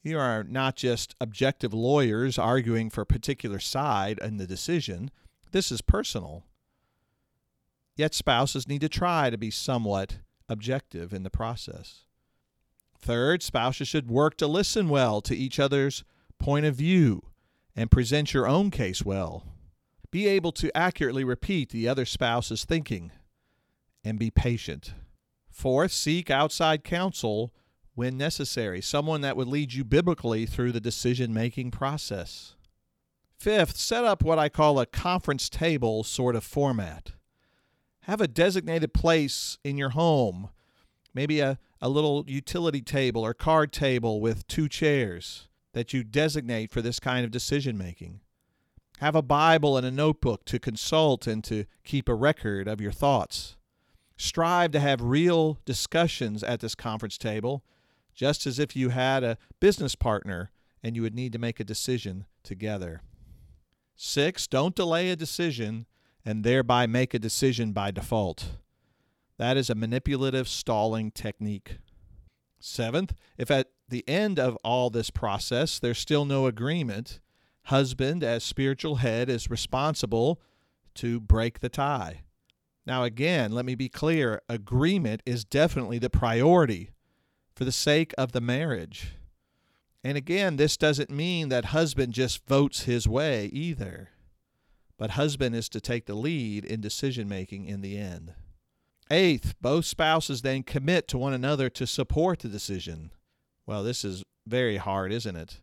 You 0.03 0.18
are 0.18 0.44
not 0.44 0.77
just 0.77 1.16
objective 1.20 1.75
lawyers 1.75 2.38
arguing 2.38 2.90
for 2.90 3.01
a 3.01 3.07
particular 3.07 3.59
side 3.59 4.20
in 4.22 4.37
the 4.37 4.46
decision. 4.46 5.11
This 5.53 5.72
is 5.72 5.81
personal. 5.81 6.44
Yet 7.96 8.14
spouses 8.14 8.68
need 8.68 8.83
to 8.83 8.88
try 8.88 9.31
to 9.31 9.38
be 9.38 9.51
somewhat 9.51 10.18
objective 10.49 11.12
in 11.12 11.22
the 11.22 11.31
process. 11.31 12.03
Third, 13.01 13.42
spouses 13.42 13.88
should 13.88 14.11
work 14.11 14.37
to 14.37 14.46
listen 14.46 14.88
well 14.88 15.20
to 15.22 15.35
each 15.35 15.59
other's 15.59 16.05
point 16.38 16.66
of 16.66 16.77
view 16.77 17.22
and 17.75 17.90
present 17.90 18.35
your 18.35 18.46
own 18.46 18.70
case 18.70 19.05
well. 19.05 19.55
Be 20.10 20.26
able 20.28 20.52
to 20.52 20.76
accurately 20.76 21.24
repeat 21.24 21.70
the 21.70 21.88
other 21.88 22.04
spouse's 22.04 22.64
thinking 22.64 23.12
and 24.04 24.18
be 24.18 24.30
patient. 24.30 24.94
Fourth, 25.50 25.92
seek 25.92 26.30
outside 26.30 26.84
counsel 26.84 27.52
when 27.94 28.16
necessary, 28.16 28.82
someone 28.82 29.22
that 29.22 29.36
would 29.36 29.48
lead 29.48 29.72
you 29.72 29.82
biblically 29.82 30.44
through 30.44 30.70
the 30.70 30.80
decision 30.80 31.32
making 31.32 31.70
process. 31.70 32.54
Fifth, 33.38 33.76
set 33.76 34.04
up 34.04 34.22
what 34.22 34.38
I 34.38 34.48
call 34.48 34.78
a 34.78 34.86
conference 34.86 35.48
table 35.48 36.04
sort 36.04 36.36
of 36.36 36.44
format. 36.44 37.12
Have 38.02 38.20
a 38.20 38.28
designated 38.28 38.92
place 38.94 39.58
in 39.64 39.76
your 39.78 39.90
home, 39.90 40.50
maybe 41.14 41.40
a, 41.40 41.58
a 41.80 41.88
little 41.88 42.24
utility 42.28 42.82
table 42.82 43.24
or 43.24 43.34
card 43.34 43.72
table 43.72 44.20
with 44.20 44.46
two 44.46 44.68
chairs 44.68 45.48
that 45.72 45.92
you 45.92 46.04
designate 46.04 46.70
for 46.70 46.82
this 46.82 47.00
kind 47.00 47.24
of 47.24 47.30
decision 47.30 47.76
making. 47.76 48.20
Have 48.98 49.14
a 49.14 49.22
Bible 49.22 49.76
and 49.76 49.87
a 49.87 49.90
notebook 49.90 50.44
to 50.46 50.59
consult 50.59 51.26
and 51.26 51.44
to 51.44 51.66
keep 51.85 52.09
a 52.09 52.14
record 52.14 52.66
of 52.66 52.80
your 52.80 52.92
thoughts. 52.92 53.56
Strive 54.16 54.70
to 54.72 54.80
have 54.80 55.02
real 55.02 55.59
discussions 55.66 56.42
at 56.42 56.61
this 56.61 56.74
conference 56.74 57.18
table, 57.18 57.62
just 58.14 58.46
as 58.46 58.59
if 58.59 58.74
you 58.74 58.88
had 58.88 59.22
a 59.22 59.37
business 59.61 59.94
partner 59.94 60.50
and 60.82 60.96
you 60.96 61.02
would 61.02 61.14
need 61.14 61.32
to 61.32 61.38
make 61.38 61.61
a 61.61 61.64
decision 61.64 62.24
together. 62.42 63.02
Six, 63.94 64.46
don't 64.46 64.74
delay 64.74 65.11
a 65.11 65.16
decision 65.16 65.87
and 66.24 66.42
thereby 66.42 66.87
make 66.87 67.12
a 67.12 67.18
decision 67.18 67.72
by 67.72 67.90
default. 67.90 68.56
That 69.38 69.59
is 69.59 69.68
a 69.68 69.74
manipulative 69.74 70.48
stalling 70.48 71.11
technique. 71.11 71.78
Seventh, 72.59 73.14
if 73.37 73.50
at 73.50 73.68
the 73.88 74.09
end 74.09 74.38
of 74.38 74.56
all 74.64 74.88
this 74.88 75.11
process 75.11 75.78
there's 75.78 75.98
still 75.98 76.24
no 76.24 76.46
agreement, 76.46 77.20
husband, 77.66 78.22
as 78.22 78.44
spiritual 78.44 78.96
head, 78.96 79.29
is 79.29 79.50
responsible 79.50 80.40
to 80.94 81.20
break 81.20 81.61
the 81.61 81.68
tie. 81.68 82.22
Now, 82.87 83.02
again, 83.02 83.52
let 83.52 83.64
me 83.64 83.74
be 83.74 83.88
clear 83.88 84.40
agreement 84.48 85.22
is 85.26 85.44
definitely 85.44 85.98
the 85.98 86.11
priority 86.11 86.90
for 87.55 87.64
the 87.64 87.72
sake 87.72 88.14
of 88.16 88.33
the 88.33 88.40
marriage. 88.40 89.16
And 90.05 90.16
again, 90.16 90.57
this 90.57 90.76
doesn't 90.76 91.11
mean 91.11 91.48
that 91.48 91.66
husband 91.66 92.12
just 92.12 92.46
votes 92.46 92.83
his 92.83 93.09
way 93.09 93.46
either, 93.46 94.11
but 94.96 95.11
husband 95.11 95.57
is 95.57 95.68
to 95.70 95.81
take 95.81 96.07
the 96.07 96.14
lead 96.14 96.64
in 96.64 96.81
decision 96.81 97.29
making 97.29 97.64
in 97.64 97.81
the 97.81 97.98
end. 97.98 98.35
Eighth, 99.11 99.55
both 99.61 99.85
spouses 99.85 100.42
then 100.42 100.62
commit 100.62 101.09
to 101.09 101.18
one 101.18 101.33
another 101.33 101.68
to 101.70 101.87
support 101.87 102.40
the 102.40 102.48
decision. 102.48 103.11
Well, 103.66 103.83
this 103.83 104.05
is 104.05 104.22
very 104.46 104.76
hard, 104.76 105.12
isn't 105.12 105.35
it? 105.35 105.61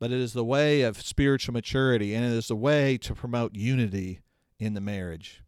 But 0.00 0.10
it 0.10 0.18
is 0.18 0.32
the 0.32 0.44
way 0.44 0.82
of 0.82 1.00
spiritual 1.00 1.52
maturity 1.52 2.14
and 2.14 2.24
it 2.24 2.32
is 2.32 2.48
the 2.48 2.56
way 2.56 2.98
to 2.98 3.14
promote 3.14 3.54
unity 3.54 4.20
in 4.58 4.74
the 4.74 4.80
marriage. 4.80 5.42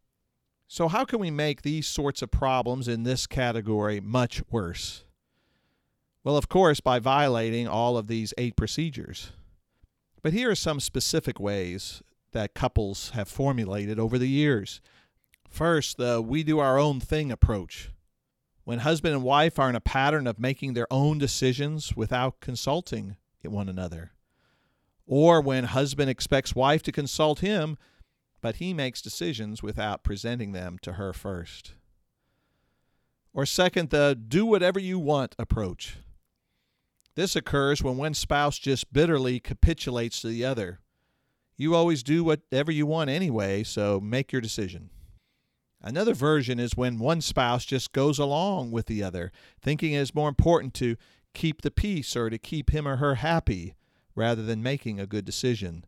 So, 0.68 0.88
how 0.88 1.04
can 1.04 1.20
we 1.20 1.30
make 1.30 1.62
these 1.62 1.86
sorts 1.86 2.22
of 2.22 2.30
problems 2.30 2.88
in 2.88 3.04
this 3.04 3.26
category 3.26 4.00
much 4.00 4.42
worse? 4.50 5.04
Well, 6.24 6.36
of 6.36 6.48
course, 6.48 6.80
by 6.80 6.98
violating 6.98 7.68
all 7.68 7.96
of 7.96 8.08
these 8.08 8.34
eight 8.36 8.56
procedures. 8.56 9.30
But 10.22 10.32
here 10.32 10.50
are 10.50 10.56
some 10.56 10.80
specific 10.80 11.38
ways 11.38 12.02
that 12.32 12.54
couples 12.54 13.10
have 13.10 13.28
formulated 13.28 14.00
over 14.00 14.18
the 14.18 14.28
years. 14.28 14.80
First, 15.48 15.98
the 15.98 16.20
we 16.20 16.42
do 16.42 16.58
our 16.58 16.78
own 16.78 16.98
thing 16.98 17.30
approach. 17.30 17.90
When 18.64 18.80
husband 18.80 19.14
and 19.14 19.22
wife 19.22 19.60
are 19.60 19.70
in 19.70 19.76
a 19.76 19.80
pattern 19.80 20.26
of 20.26 20.40
making 20.40 20.74
their 20.74 20.92
own 20.92 21.18
decisions 21.18 21.94
without 21.94 22.40
consulting 22.40 23.16
one 23.50 23.68
another. 23.68 24.12
Or 25.06 25.40
when 25.40 25.64
husband 25.64 26.10
expects 26.10 26.54
wife 26.54 26.82
to 26.82 26.92
consult 26.92 27.40
him 27.40 27.76
but 28.46 28.56
he 28.56 28.72
makes 28.72 29.02
decisions 29.02 29.60
without 29.60 30.04
presenting 30.04 30.52
them 30.52 30.78
to 30.82 30.92
her 30.92 31.12
first. 31.12 31.72
Or, 33.34 33.44
second, 33.44 33.90
the 33.90 34.16
do 34.16 34.46
whatever 34.46 34.78
you 34.78 35.00
want 35.00 35.34
approach. 35.36 35.96
This 37.16 37.34
occurs 37.34 37.82
when 37.82 37.96
one 37.96 38.14
spouse 38.14 38.58
just 38.58 38.92
bitterly 38.92 39.40
capitulates 39.40 40.20
to 40.20 40.28
the 40.28 40.44
other. 40.44 40.78
You 41.56 41.74
always 41.74 42.04
do 42.04 42.22
whatever 42.22 42.70
you 42.70 42.86
want 42.86 43.10
anyway, 43.10 43.64
so 43.64 43.98
make 44.00 44.30
your 44.30 44.40
decision. 44.40 44.90
Another 45.82 46.14
version 46.14 46.60
is 46.60 46.76
when 46.76 46.98
one 46.98 47.20
spouse 47.20 47.64
just 47.64 47.92
goes 47.92 48.18
along 48.18 48.70
with 48.70 48.86
the 48.86 49.02
other, 49.02 49.32
thinking 49.60 49.92
it 49.92 49.98
is 49.98 50.14
more 50.14 50.28
important 50.28 50.72
to 50.74 50.96
keep 51.34 51.62
the 51.62 51.72
peace 51.72 52.14
or 52.14 52.30
to 52.30 52.38
keep 52.38 52.70
him 52.70 52.86
or 52.86 52.96
her 52.96 53.16
happy 53.16 53.74
rather 54.16 54.42
than 54.42 54.62
making 54.62 54.98
a 54.98 55.06
good 55.06 55.24
decision. 55.24 55.84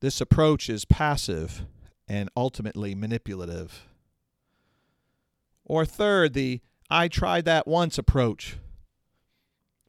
This 0.00 0.20
approach 0.20 0.68
is 0.68 0.84
passive 0.84 1.66
and 2.08 2.28
ultimately 2.36 2.94
manipulative. 2.94 3.86
Or 5.64 5.84
third, 5.84 6.32
the 6.32 6.62
I 6.90 7.06
tried 7.06 7.44
that 7.44 7.68
once 7.68 7.98
approach. 7.98 8.56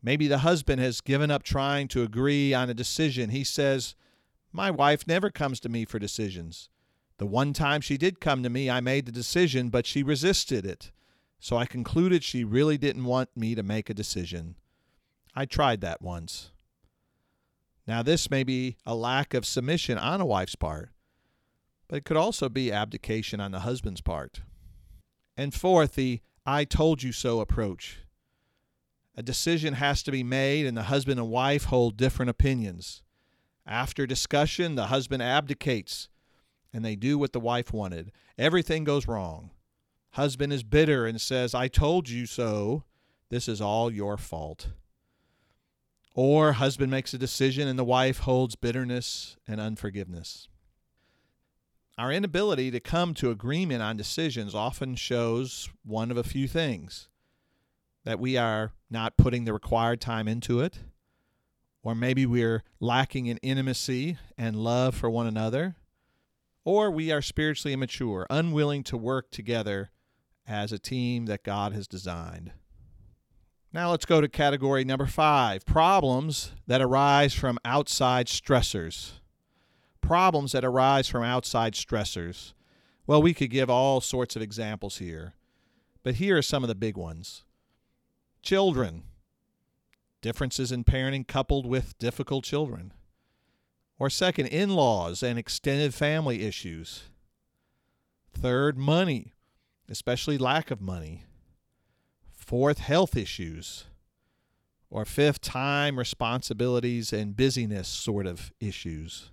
Maybe 0.04 0.28
the 0.28 0.40
husband 0.40 0.82
has 0.82 1.02
given 1.02 1.32
up 1.32 1.42
trying 1.42 1.88
to 1.90 2.04
agree 2.04 2.54
on 2.54 2.70
a 2.70 2.76
decision. 2.76 3.30
He 3.32 3.44
says, 3.44 3.96
My 4.52 4.70
wife 4.70 5.08
never 5.08 5.32
comes 5.32 5.60
to 5.62 5.70
me 5.70 5.86
for 5.86 5.98
decisions. 5.98 6.70
The 7.18 7.26
one 7.26 7.54
time 7.54 7.82
she 7.82 7.98
did 7.98 8.20
come 8.20 8.44
to 8.44 8.50
me, 8.50 8.70
I 8.70 8.82
made 8.82 9.06
the 9.06 9.12
decision, 9.12 9.70
but 9.70 9.86
she 9.86 10.04
resisted 10.04 10.66
it. 10.66 10.92
So 11.40 11.56
I 11.56 11.66
concluded 11.66 12.24
she 12.24 12.44
really 12.44 12.78
didn't 12.78 13.06
want 13.06 13.30
me 13.36 13.56
to 13.56 13.64
make 13.64 13.90
a 13.90 13.96
decision. 13.96 14.56
I 15.36 15.46
tried 15.46 15.82
that 15.82 16.02
once. 16.02 16.52
Now, 17.92 18.02
this 18.02 18.32
may 18.32 18.46
be 18.46 18.78
a 18.86 18.96
lack 18.96 19.34
of 19.34 19.46
submission 19.46 19.98
on 19.98 20.22
a 20.22 20.26
wife's 20.26 20.56
part, 20.56 20.92
but 21.90 21.98
it 21.98 22.06
could 22.06 22.16
also 22.16 22.48
be 22.48 22.72
abdication 22.72 23.42
on 23.42 23.52
the 23.52 23.60
husband's 23.60 24.00
part. 24.00 24.44
And 25.36 25.54
fourth, 25.54 25.96
the 25.96 26.22
I 26.46 26.64
told 26.64 27.04
you 27.04 27.12
so 27.12 27.42
approach. 27.42 27.98
A 29.18 29.22
decision 29.22 29.74
has 29.74 30.04
to 30.04 30.12
be 30.12 30.24
made, 30.24 30.66
and 30.66 30.78
the 30.78 30.84
husband 30.84 31.20
and 31.20 31.30
wife 31.30 31.66
hold 31.66 31.98
different 31.98 32.30
opinions. 32.30 33.04
After 33.68 34.08
discussion, 34.08 34.76
the 34.76 34.88
husband 34.88 35.22
abdicates 35.22 36.08
and 36.72 36.86
they 36.86 36.96
do 36.96 37.18
what 37.18 37.34
the 37.34 37.42
wife 37.42 37.74
wanted. 37.74 38.14
Everything 38.38 38.86
goes 38.86 39.06
wrong. 39.06 39.52
Husband 40.12 40.54
is 40.54 40.64
bitter 40.64 41.06
and 41.06 41.20
says, 41.20 41.54
I 41.54 41.68
told 41.68 42.08
you 42.08 42.26
so. 42.26 42.86
This 43.28 43.50
is 43.50 43.60
all 43.60 43.92
your 43.92 44.16
fault. 44.16 44.70
Or 46.14 46.54
husband 46.54 46.92
makes 46.92 47.14
a 47.14 47.18
decision 47.18 47.68
and 47.68 47.80
the 47.80 47.86
wife 47.86 48.20
holds 48.20 48.56
bitterness 48.56 49.38
and 49.48 49.62
unforgiveness. 49.62 50.50
Our 51.98 52.12
inability 52.12 52.72
to 52.72 52.80
come 52.80 53.14
to 53.16 53.32
agreement 53.32 53.82
on 53.82 53.96
decisions 53.96 54.56
often 54.56 54.96
shows 54.96 55.70
one 55.84 56.12
of 56.12 56.18
a 56.18 56.24
few 56.24 56.48
things 56.48 57.10
that 58.04 58.20
we 58.20 58.36
are 58.36 58.72
not 58.90 59.18
putting 59.18 59.46
the 59.46 59.54
required 59.54 60.02
time 60.02 60.28
into 60.28 60.60
it, 60.60 60.80
or 61.84 61.94
maybe 61.94 62.26
we're 62.26 62.64
lacking 62.80 63.28
in 63.28 63.38
intimacy 63.38 64.18
and 64.38 64.56
love 64.56 64.96
for 64.96 65.10
one 65.10 65.28
another, 65.28 65.76
or 66.66 66.92
we 66.92 67.12
are 67.12 67.22
spiritually 67.22 67.74
immature, 67.74 68.26
unwilling 68.30 68.84
to 68.84 68.98
work 68.98 69.30
together 69.32 69.92
as 70.48 70.72
a 70.72 70.80
team 70.80 71.28
that 71.28 71.44
God 71.44 71.74
has 71.74 71.88
designed. 71.88 72.52
Now 73.74 73.92
let's 73.92 74.06
go 74.06 74.20
to 74.20 74.28
category 74.28 74.84
number 74.84 75.06
five 75.06 75.66
problems 75.66 76.52
that 76.68 76.82
arise 76.82 77.34
from 77.34 77.58
outside 77.64 78.28
stressors. 78.28 79.14
Problems 80.02 80.52
that 80.52 80.66
arise 80.66 81.08
from 81.08 81.24
outside 81.24 81.74
stressors. 81.74 82.52
Well, 83.08 83.22
we 83.22 83.34
could 83.34 83.50
give 83.50 83.70
all 83.70 84.02
sorts 84.02 84.36
of 84.36 84.42
examples 84.42 84.98
here, 84.98 85.36
but 86.04 86.16
here 86.16 86.38
are 86.38 86.42
some 86.42 86.64
of 86.64 86.68
the 86.68 86.76
big 86.76 86.98
ones. 86.98 87.46
Children, 88.44 89.04
differences 90.22 90.74
in 90.74 90.84
parenting 90.84 91.26
coupled 91.26 91.66
with 91.66 91.98
difficult 91.98 92.44
children. 92.44 92.92
Or 93.98 94.10
second, 94.10 94.48
in 94.48 94.72
laws 94.72 95.24
and 95.24 95.40
extended 95.40 95.94
family 95.94 96.44
issues. 96.44 97.04
Third, 98.34 98.78
money, 98.78 99.32
especially 99.88 100.38
lack 100.38 100.72
of 100.72 100.82
money. 100.82 101.24
Fourth, 102.52 102.80
health 102.80 103.16
issues. 103.16 103.86
Or 104.90 105.06
fifth, 105.06 105.40
time, 105.40 105.98
responsibilities, 105.98 107.14
and 107.14 107.34
busyness 107.34 107.88
sort 107.88 108.28
of 108.28 108.52
issues. 108.60 109.32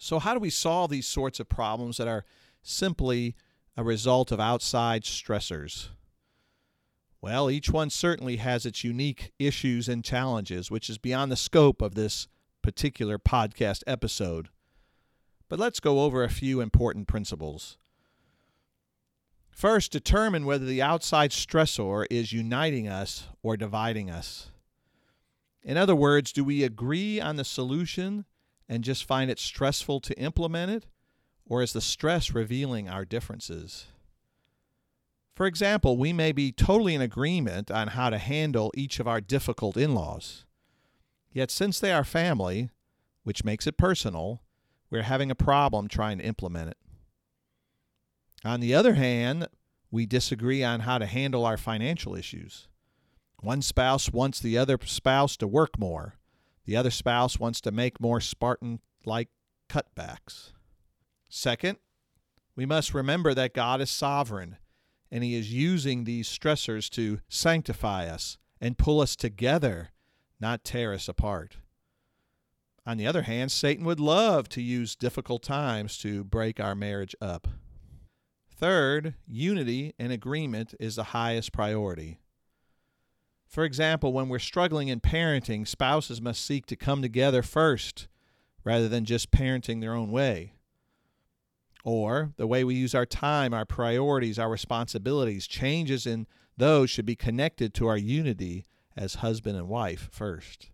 So, 0.00 0.18
how 0.18 0.34
do 0.34 0.40
we 0.40 0.50
solve 0.50 0.90
these 0.90 1.06
sorts 1.06 1.38
of 1.38 1.48
problems 1.48 1.98
that 1.98 2.08
are 2.08 2.24
simply 2.64 3.36
a 3.76 3.84
result 3.84 4.32
of 4.32 4.40
outside 4.40 5.04
stressors? 5.04 5.90
Well, 7.20 7.48
each 7.48 7.70
one 7.70 7.90
certainly 7.90 8.38
has 8.38 8.66
its 8.66 8.82
unique 8.82 9.30
issues 9.38 9.88
and 9.88 10.02
challenges, 10.02 10.68
which 10.68 10.90
is 10.90 10.98
beyond 10.98 11.30
the 11.30 11.36
scope 11.36 11.80
of 11.80 11.94
this 11.94 12.26
particular 12.60 13.20
podcast 13.20 13.84
episode. 13.86 14.48
But 15.48 15.60
let's 15.60 15.78
go 15.78 16.00
over 16.00 16.24
a 16.24 16.28
few 16.28 16.60
important 16.60 17.06
principles. 17.06 17.78
First, 19.56 19.90
determine 19.90 20.44
whether 20.44 20.66
the 20.66 20.82
outside 20.82 21.30
stressor 21.30 22.04
is 22.10 22.30
uniting 22.30 22.88
us 22.88 23.28
or 23.42 23.56
dividing 23.56 24.10
us. 24.10 24.50
In 25.62 25.78
other 25.78 25.96
words, 25.96 26.30
do 26.30 26.44
we 26.44 26.62
agree 26.62 27.22
on 27.22 27.36
the 27.36 27.44
solution 27.44 28.26
and 28.68 28.84
just 28.84 29.06
find 29.06 29.30
it 29.30 29.38
stressful 29.38 30.00
to 30.00 30.20
implement 30.20 30.72
it, 30.72 30.84
or 31.46 31.62
is 31.62 31.72
the 31.72 31.80
stress 31.80 32.34
revealing 32.34 32.86
our 32.86 33.06
differences? 33.06 33.86
For 35.34 35.46
example, 35.46 35.96
we 35.96 36.12
may 36.12 36.32
be 36.32 36.52
totally 36.52 36.94
in 36.94 37.00
agreement 37.00 37.70
on 37.70 37.88
how 37.88 38.10
to 38.10 38.18
handle 38.18 38.70
each 38.76 39.00
of 39.00 39.08
our 39.08 39.22
difficult 39.22 39.78
in 39.78 39.94
laws. 39.94 40.44
Yet, 41.32 41.50
since 41.50 41.80
they 41.80 41.92
are 41.92 42.04
family, 42.04 42.68
which 43.22 43.42
makes 43.42 43.66
it 43.66 43.78
personal, 43.78 44.42
we're 44.90 45.04
having 45.04 45.30
a 45.30 45.34
problem 45.34 45.88
trying 45.88 46.18
to 46.18 46.24
implement 46.24 46.68
it. 46.68 46.76
On 48.46 48.60
the 48.60 48.74
other 48.74 48.94
hand, 48.94 49.48
we 49.90 50.06
disagree 50.06 50.62
on 50.62 50.80
how 50.80 50.98
to 50.98 51.06
handle 51.06 51.44
our 51.44 51.56
financial 51.56 52.14
issues. 52.14 52.68
One 53.40 53.60
spouse 53.60 54.12
wants 54.12 54.38
the 54.38 54.56
other 54.56 54.78
spouse 54.84 55.36
to 55.38 55.48
work 55.48 55.78
more. 55.80 56.14
The 56.64 56.76
other 56.76 56.92
spouse 56.92 57.40
wants 57.40 57.60
to 57.62 57.72
make 57.72 58.00
more 58.00 58.20
Spartan 58.20 58.78
like 59.04 59.30
cutbacks. 59.68 60.52
Second, 61.28 61.78
we 62.54 62.66
must 62.66 62.94
remember 62.94 63.34
that 63.34 63.52
God 63.52 63.80
is 63.80 63.90
sovereign 63.90 64.58
and 65.10 65.24
He 65.24 65.34
is 65.34 65.52
using 65.52 66.04
these 66.04 66.28
stressors 66.28 66.88
to 66.90 67.20
sanctify 67.28 68.06
us 68.06 68.38
and 68.60 68.78
pull 68.78 69.00
us 69.00 69.16
together, 69.16 69.90
not 70.40 70.62
tear 70.62 70.92
us 70.92 71.08
apart. 71.08 71.56
On 72.86 72.96
the 72.96 73.08
other 73.08 73.22
hand, 73.22 73.50
Satan 73.50 73.84
would 73.84 73.98
love 73.98 74.48
to 74.50 74.62
use 74.62 74.94
difficult 74.94 75.42
times 75.42 75.98
to 75.98 76.22
break 76.22 76.60
our 76.60 76.76
marriage 76.76 77.16
up. 77.20 77.48
Third, 78.56 79.14
unity 79.28 79.94
and 79.98 80.10
agreement 80.10 80.74
is 80.80 80.96
the 80.96 81.04
highest 81.04 81.52
priority. 81.52 82.20
For 83.46 83.64
example, 83.64 84.14
when 84.14 84.30
we're 84.30 84.38
struggling 84.38 84.88
in 84.88 85.00
parenting, 85.00 85.68
spouses 85.68 86.22
must 86.22 86.42
seek 86.44 86.64
to 86.66 86.76
come 86.76 87.02
together 87.02 87.42
first 87.42 88.08
rather 88.64 88.88
than 88.88 89.04
just 89.04 89.30
parenting 89.30 89.82
their 89.82 89.92
own 89.92 90.10
way. 90.10 90.54
Or 91.84 92.32
the 92.38 92.46
way 92.46 92.64
we 92.64 92.74
use 92.74 92.94
our 92.94 93.04
time, 93.04 93.52
our 93.52 93.66
priorities, 93.66 94.38
our 94.38 94.48
responsibilities, 94.48 95.46
changes 95.46 96.06
in 96.06 96.26
those 96.56 96.88
should 96.88 97.06
be 97.06 97.14
connected 97.14 97.74
to 97.74 97.86
our 97.86 97.98
unity 97.98 98.64
as 98.96 99.16
husband 99.16 99.58
and 99.58 99.68
wife 99.68 100.08
first. 100.10 100.70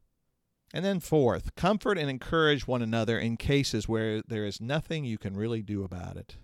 And 0.73 0.85
then, 0.85 1.01
fourth, 1.01 1.57
comfort 1.57 1.99
and 1.99 2.09
encourage 2.09 2.68
one 2.68 2.81
another 2.81 3.18
in 3.18 3.37
cases 3.37 3.88
where 3.88 4.23
there 4.23 4.47
is 4.47 4.61
nothing 4.61 5.05
you 5.05 5.18
can 5.18 5.37
really 5.37 5.62
do 5.62 5.83
about 5.83 6.16
it. 6.16 6.37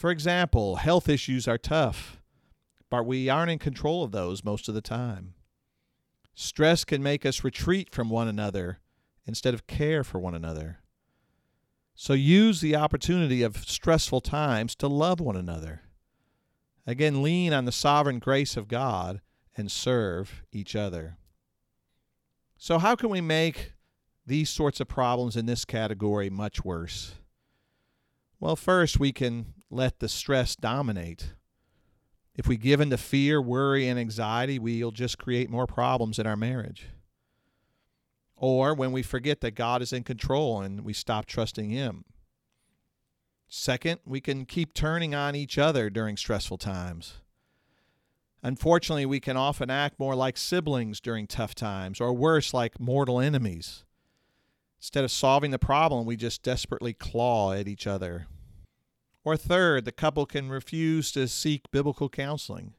For 0.00 0.10
example, 0.10 0.76
health 0.76 1.10
issues 1.10 1.46
are 1.46 1.58
tough, 1.58 2.22
but 2.88 3.04
we 3.04 3.28
aren't 3.28 3.50
in 3.50 3.58
control 3.58 4.02
of 4.02 4.12
those 4.12 4.42
most 4.42 4.66
of 4.66 4.74
the 4.74 4.80
time. 4.80 5.34
Stress 6.34 6.84
can 6.84 7.02
make 7.02 7.26
us 7.26 7.44
retreat 7.44 7.94
from 7.94 8.08
one 8.08 8.26
another 8.26 8.78
instead 9.26 9.52
of 9.52 9.66
care 9.66 10.02
for 10.02 10.18
one 10.18 10.34
another. 10.34 10.78
So 11.94 12.14
use 12.14 12.62
the 12.62 12.76
opportunity 12.76 13.42
of 13.42 13.58
stressful 13.58 14.22
times 14.22 14.74
to 14.76 14.88
love 14.88 15.20
one 15.20 15.36
another. 15.36 15.82
Again, 16.86 17.22
lean 17.22 17.52
on 17.52 17.66
the 17.66 17.70
sovereign 17.70 18.20
grace 18.20 18.56
of 18.56 18.68
God 18.68 19.20
and 19.54 19.70
serve 19.70 20.44
each 20.50 20.74
other. 20.74 21.18
So, 22.56 22.78
how 22.78 22.96
can 22.96 23.10
we 23.10 23.20
make 23.20 23.74
these 24.24 24.48
sorts 24.48 24.80
of 24.80 24.88
problems 24.88 25.36
in 25.36 25.44
this 25.44 25.66
category 25.66 26.30
much 26.30 26.64
worse? 26.64 27.16
Well, 28.40 28.56
first, 28.56 28.98
we 28.98 29.12
can 29.12 29.52
let 29.70 30.00
the 30.00 30.08
stress 30.08 30.56
dominate. 30.56 31.34
If 32.34 32.48
we 32.48 32.56
give 32.56 32.80
in 32.80 32.88
to 32.88 32.96
fear, 32.96 33.40
worry, 33.40 33.86
and 33.86 34.00
anxiety, 34.00 34.58
we'll 34.58 34.92
just 34.92 35.18
create 35.18 35.50
more 35.50 35.66
problems 35.66 36.18
in 36.18 36.26
our 36.26 36.36
marriage. 36.36 36.86
Or 38.36 38.72
when 38.72 38.92
we 38.92 39.02
forget 39.02 39.42
that 39.42 39.54
God 39.54 39.82
is 39.82 39.92
in 39.92 40.04
control 40.04 40.62
and 40.62 40.80
we 40.80 40.94
stop 40.94 41.26
trusting 41.26 41.68
Him. 41.68 42.06
Second, 43.46 44.00
we 44.06 44.22
can 44.22 44.46
keep 44.46 44.72
turning 44.72 45.14
on 45.14 45.34
each 45.34 45.58
other 45.58 45.90
during 45.90 46.16
stressful 46.16 46.56
times. 46.56 47.18
Unfortunately, 48.42 49.04
we 49.04 49.20
can 49.20 49.36
often 49.36 49.68
act 49.68 49.98
more 49.98 50.14
like 50.14 50.38
siblings 50.38 50.98
during 50.98 51.26
tough 51.26 51.54
times, 51.54 52.00
or 52.00 52.14
worse, 52.14 52.54
like 52.54 52.80
mortal 52.80 53.20
enemies. 53.20 53.84
Instead 54.80 55.04
of 55.04 55.10
solving 55.10 55.50
the 55.50 55.58
problem, 55.58 56.06
we 56.06 56.16
just 56.16 56.42
desperately 56.42 56.94
claw 56.94 57.52
at 57.52 57.68
each 57.68 57.86
other. 57.86 58.26
Or 59.24 59.36
third, 59.36 59.84
the 59.84 59.92
couple 59.92 60.24
can 60.24 60.48
refuse 60.48 61.12
to 61.12 61.28
seek 61.28 61.70
biblical 61.70 62.08
counseling. 62.08 62.72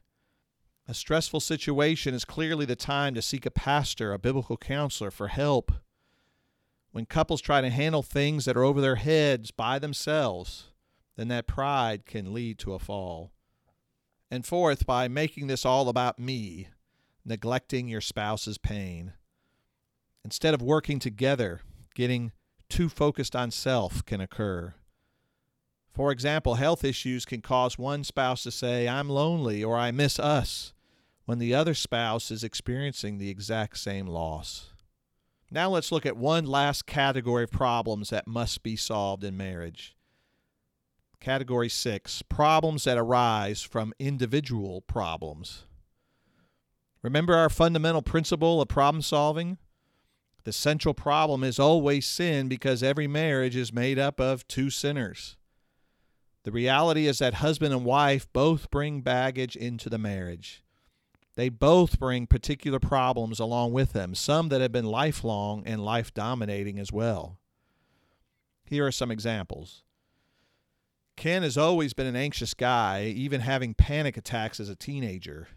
A 0.88 0.94
stressful 0.94 1.38
situation 1.38 2.12
is 2.12 2.24
clearly 2.24 2.64
the 2.64 2.74
time 2.74 3.14
to 3.14 3.22
seek 3.22 3.46
a 3.46 3.52
pastor, 3.52 4.12
a 4.12 4.18
biblical 4.18 4.56
counselor 4.56 5.12
for 5.12 5.28
help. 5.28 5.70
When 6.90 7.06
couples 7.06 7.40
try 7.40 7.60
to 7.60 7.70
handle 7.70 8.02
things 8.02 8.46
that 8.46 8.56
are 8.56 8.64
over 8.64 8.80
their 8.80 8.96
heads 8.96 9.52
by 9.52 9.78
themselves, 9.78 10.72
then 11.16 11.28
that 11.28 11.46
pride 11.46 12.04
can 12.04 12.34
lead 12.34 12.58
to 12.58 12.74
a 12.74 12.80
fall. 12.80 13.30
And 14.28 14.44
fourth, 14.44 14.84
by 14.86 15.06
making 15.06 15.46
this 15.46 15.64
all 15.64 15.88
about 15.88 16.18
me, 16.18 16.68
neglecting 17.24 17.86
your 17.86 18.00
spouse's 18.00 18.58
pain. 18.58 19.12
Instead 20.24 20.52
of 20.52 20.62
working 20.62 20.98
together, 20.98 21.60
getting 21.94 22.32
too 22.68 22.88
focused 22.88 23.36
on 23.36 23.50
self 23.50 24.04
can 24.04 24.20
occur. 24.20 24.74
For 25.92 26.10
example, 26.10 26.54
health 26.54 26.84
issues 26.84 27.26
can 27.26 27.42
cause 27.42 27.76
one 27.76 28.02
spouse 28.02 28.42
to 28.44 28.50
say, 28.50 28.88
I'm 28.88 29.10
lonely 29.10 29.62
or 29.62 29.76
I 29.76 29.90
miss 29.90 30.18
us, 30.18 30.72
when 31.26 31.38
the 31.38 31.54
other 31.54 31.74
spouse 31.74 32.30
is 32.30 32.42
experiencing 32.42 33.18
the 33.18 33.28
exact 33.28 33.78
same 33.78 34.06
loss. 34.06 34.70
Now 35.50 35.68
let's 35.68 35.92
look 35.92 36.06
at 36.06 36.16
one 36.16 36.46
last 36.46 36.86
category 36.86 37.44
of 37.44 37.50
problems 37.50 38.08
that 38.08 38.26
must 38.26 38.62
be 38.62 38.74
solved 38.74 39.22
in 39.22 39.36
marriage. 39.36 39.94
Category 41.20 41.68
6 41.68 42.22
Problems 42.22 42.84
that 42.84 42.96
arise 42.96 43.60
from 43.60 43.92
individual 43.98 44.80
problems. 44.80 45.66
Remember 47.02 47.34
our 47.34 47.50
fundamental 47.50 48.00
principle 48.00 48.62
of 48.62 48.68
problem 48.68 49.02
solving? 49.02 49.58
The 50.44 50.52
central 50.52 50.94
problem 50.94 51.44
is 51.44 51.58
always 51.58 52.06
sin 52.06 52.48
because 52.48 52.82
every 52.82 53.06
marriage 53.06 53.54
is 53.54 53.72
made 53.72 53.98
up 53.98 54.20
of 54.20 54.46
two 54.48 54.70
sinners. 54.70 55.36
The 56.44 56.50
reality 56.50 57.06
is 57.06 57.20
that 57.20 57.34
husband 57.34 57.72
and 57.72 57.84
wife 57.84 58.26
both 58.32 58.70
bring 58.70 59.02
baggage 59.02 59.54
into 59.54 59.88
the 59.88 59.98
marriage. 59.98 60.64
They 61.36 61.48
both 61.48 61.98
bring 61.98 62.26
particular 62.26 62.80
problems 62.80 63.38
along 63.38 63.72
with 63.72 63.92
them, 63.92 64.14
some 64.14 64.48
that 64.48 64.60
have 64.60 64.72
been 64.72 64.84
lifelong 64.84 65.62
and 65.64 65.84
life 65.84 66.12
dominating 66.12 66.78
as 66.78 66.92
well. 66.92 67.38
Here 68.64 68.86
are 68.86 68.92
some 68.92 69.10
examples. 69.10 69.82
Ken 71.16 71.42
has 71.42 71.56
always 71.56 71.92
been 71.92 72.06
an 72.06 72.16
anxious 72.16 72.54
guy, 72.54 73.04
even 73.04 73.42
having 73.42 73.74
panic 73.74 74.16
attacks 74.16 74.58
as 74.58 74.68
a 74.68 74.74
teenager. 74.76 75.48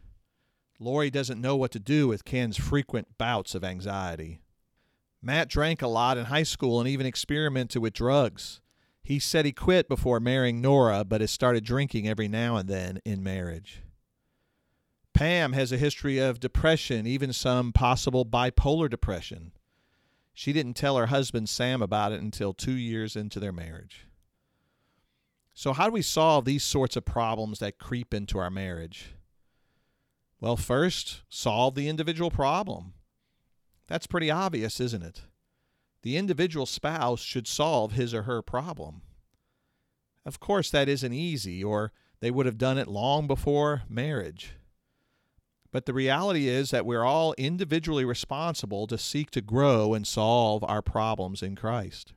Lori 0.80 1.10
doesn't 1.10 1.42
know 1.42 1.56
what 1.56 1.72
to 1.72 1.80
do 1.80 2.08
with 2.08 2.26
Ken's 2.26 2.58
frequent 2.58 3.18
bouts 3.18 3.56
of 3.56 3.64
anxiety. 3.64 4.42
Matt 5.26 5.50
drank 5.50 5.82
a 5.82 5.88
lot 5.88 6.20
in 6.20 6.26
high 6.26 6.44
school 6.44 6.80
and 6.80 6.88
even 6.88 7.08
experimented 7.08 7.82
with 7.82 7.94
drugs. 7.94 8.62
He 9.02 9.18
said 9.18 9.44
he 9.44 9.52
quit 9.52 9.90
before 9.90 10.20
marrying 10.20 10.62
Nora, 10.62 11.04
but 11.04 11.20
has 11.20 11.32
started 11.32 11.66
drinking 11.66 12.08
every 12.08 12.28
now 12.28 12.58
and 12.58 12.70
then 12.70 13.02
in 13.04 13.24
marriage. 13.24 13.82
Pam 15.16 15.54
has 15.54 15.72
a 15.72 15.78
history 15.78 16.20
of 16.20 16.40
depression, 16.40 17.08
even 17.08 17.34
some 17.34 17.74
possible 17.74 18.24
bipolar 18.24 18.88
depression. 18.88 19.52
She 20.32 20.54
didn't 20.54 20.76
tell 20.76 20.96
her 20.98 21.08
husband 21.08 21.50
Sam 21.50 21.82
about 21.82 22.12
it 22.12 22.22
until 22.22 22.54
two 22.54 22.74
years 22.74 23.16
into 23.16 23.40
their 23.40 23.54
marriage. 23.54 24.06
So, 25.56 25.74
how 25.74 25.86
do 25.86 25.92
we 25.94 26.02
solve 26.04 26.46
these 26.46 26.64
sorts 26.64 26.96
of 26.96 27.06
problems 27.06 27.60
that 27.60 27.80
creep 27.80 28.14
into 28.14 28.38
our 28.38 28.52
marriage? 28.52 29.16
Well, 30.40 30.58
first, 30.58 31.22
solve 31.30 31.74
the 31.74 31.88
individual 31.88 32.30
problem. 32.30 32.95
That's 33.88 34.08
pretty 34.08 34.32
obvious, 34.32 34.80
isn't 34.80 35.04
it? 35.04 35.22
The 36.02 36.18
individual 36.18 36.66
spouse 36.66 37.22
should 37.22 37.48
solve 37.48 37.94
his 37.94 38.14
or 38.14 38.24
her 38.24 38.42
problem. 38.42 39.02
Of 40.26 40.40
course, 40.40 40.70
that 40.72 40.90
isn't 40.90 41.14
easy, 41.14 41.64
or 41.64 41.92
they 42.20 42.32
would 42.32 42.46
have 42.46 42.58
done 42.58 42.78
it 42.78 42.88
long 42.88 43.28
before 43.28 43.84
marriage. 43.90 44.54
But 45.72 45.86
the 45.86 45.94
reality 45.94 46.48
is 46.48 46.72
that 46.72 46.86
we're 46.86 47.04
all 47.04 47.34
individually 47.38 48.06
responsible 48.06 48.88
to 48.88 48.98
seek 48.98 49.30
to 49.32 49.42
grow 49.42 49.94
and 49.94 50.08
solve 50.08 50.64
our 50.64 50.82
problems 50.82 51.44
in 51.44 51.56
Christ. 51.56 52.14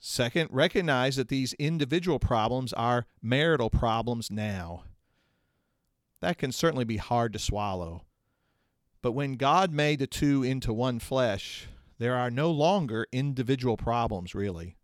Second, 0.00 0.50
recognize 0.50 1.16
that 1.16 1.28
these 1.28 1.54
individual 1.54 2.18
problems 2.18 2.72
are 2.74 3.06
marital 3.22 3.70
problems 3.70 4.30
now. 4.30 4.84
That 6.20 6.36
can 6.36 6.52
certainly 6.52 6.84
be 6.84 6.96
hard 6.96 7.32
to 7.32 7.38
swallow. 7.38 8.02
But 9.04 9.12
when 9.12 9.34
God 9.34 9.70
made 9.70 9.98
the 9.98 10.06
two 10.06 10.42
into 10.42 10.72
one 10.72 10.98
flesh, 10.98 11.66
there 11.98 12.16
are 12.16 12.30
no 12.30 12.50
longer 12.50 13.06
individual 13.12 13.76
problems, 13.76 14.34
really. 14.34 14.78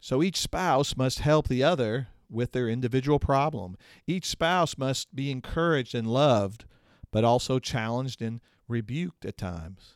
So 0.00 0.20
each 0.20 0.36
spouse 0.36 0.96
must 0.96 1.20
help 1.20 1.46
the 1.46 1.62
other 1.62 2.08
with 2.28 2.50
their 2.50 2.68
individual 2.68 3.20
problem. 3.20 3.76
Each 4.04 4.26
spouse 4.26 4.76
must 4.76 5.14
be 5.14 5.30
encouraged 5.30 5.94
and 5.94 6.08
loved, 6.08 6.64
but 7.12 7.22
also 7.22 7.60
challenged 7.60 8.20
and 8.20 8.40
rebuked 8.66 9.24
at 9.24 9.36
times. 9.36 9.94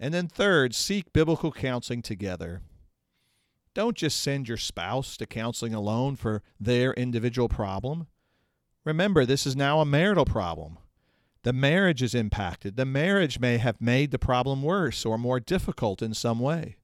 And 0.00 0.14
then, 0.14 0.28
third, 0.28 0.74
seek 0.74 1.12
biblical 1.12 1.52
counseling 1.52 2.00
together. 2.00 2.62
Don't 3.74 3.98
just 3.98 4.22
send 4.22 4.48
your 4.48 4.56
spouse 4.56 5.18
to 5.18 5.26
counseling 5.26 5.74
alone 5.74 6.16
for 6.16 6.42
their 6.58 6.94
individual 6.94 7.50
problem. 7.50 8.06
Remember, 8.82 9.26
this 9.26 9.46
is 9.46 9.54
now 9.54 9.80
a 9.80 9.84
marital 9.84 10.24
problem. 10.24 10.78
The 11.46 11.52
marriage 11.52 12.02
is 12.02 12.12
impacted. 12.12 12.74
The 12.74 12.84
marriage 12.84 13.38
may 13.38 13.58
have 13.58 13.80
made 13.80 14.10
the 14.10 14.18
problem 14.18 14.64
worse 14.64 15.04
or 15.04 15.16
more 15.16 15.38
difficult 15.38 16.02
in 16.02 16.12
some 16.12 16.40
way. 16.40 16.74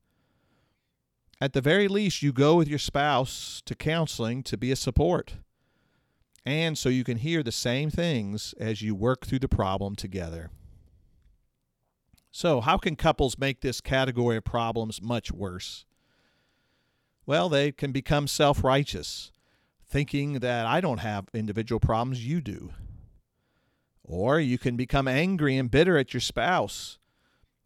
At 1.40 1.52
the 1.52 1.60
very 1.60 1.88
least, 1.88 2.22
you 2.22 2.32
go 2.32 2.54
with 2.54 2.68
your 2.68 2.78
spouse 2.78 3.60
to 3.66 3.74
counseling 3.74 4.44
to 4.44 4.56
be 4.56 4.70
a 4.70 4.76
support, 4.76 5.34
and 6.46 6.78
so 6.78 6.88
you 6.88 7.02
can 7.02 7.16
hear 7.16 7.42
the 7.42 7.50
same 7.50 7.90
things 7.90 8.54
as 8.56 8.82
you 8.82 8.94
work 8.94 9.26
through 9.26 9.40
the 9.40 9.48
problem 9.48 9.96
together. 9.96 10.52
So, 12.30 12.60
how 12.60 12.76
can 12.78 12.94
couples 12.94 13.36
make 13.36 13.62
this 13.62 13.80
category 13.80 14.36
of 14.36 14.44
problems 14.44 15.02
much 15.02 15.32
worse? 15.32 15.86
Well, 17.26 17.48
they 17.48 17.72
can 17.72 17.90
become 17.90 18.28
self 18.28 18.62
righteous 18.62 19.32
thinking 19.84 20.34
that 20.34 20.66
I 20.66 20.80
don't 20.80 20.98
have 20.98 21.26
individual 21.34 21.80
problems, 21.80 22.24
you 22.24 22.40
do. 22.40 22.70
Or 24.04 24.40
you 24.40 24.58
can 24.58 24.76
become 24.76 25.08
angry 25.08 25.56
and 25.56 25.70
bitter 25.70 25.96
at 25.96 26.12
your 26.12 26.20
spouse. 26.20 26.98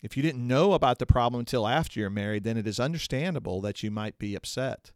If 0.03 0.17
you 0.17 0.23
didn't 0.23 0.47
know 0.47 0.73
about 0.73 0.99
the 0.99 1.07
problem 1.07 1.41
until 1.41 1.67
after 1.67 1.99
you're 1.99 2.11
married, 2.11 2.45
then 2.45 2.57
it 2.57 2.67
is 2.67 2.79
understandable 2.79 3.61
that 3.63 3.83
you 3.83 3.91
might 3.91 4.19
be 4.19 4.35
upset. 4.35 4.93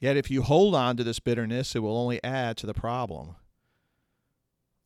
Yet 0.00 0.16
if 0.16 0.30
you 0.30 0.42
hold 0.42 0.74
on 0.74 0.96
to 0.96 1.04
this 1.04 1.20
bitterness, 1.20 1.76
it 1.76 1.80
will 1.80 1.96
only 1.96 2.22
add 2.24 2.56
to 2.58 2.66
the 2.66 2.74
problem. 2.74 3.36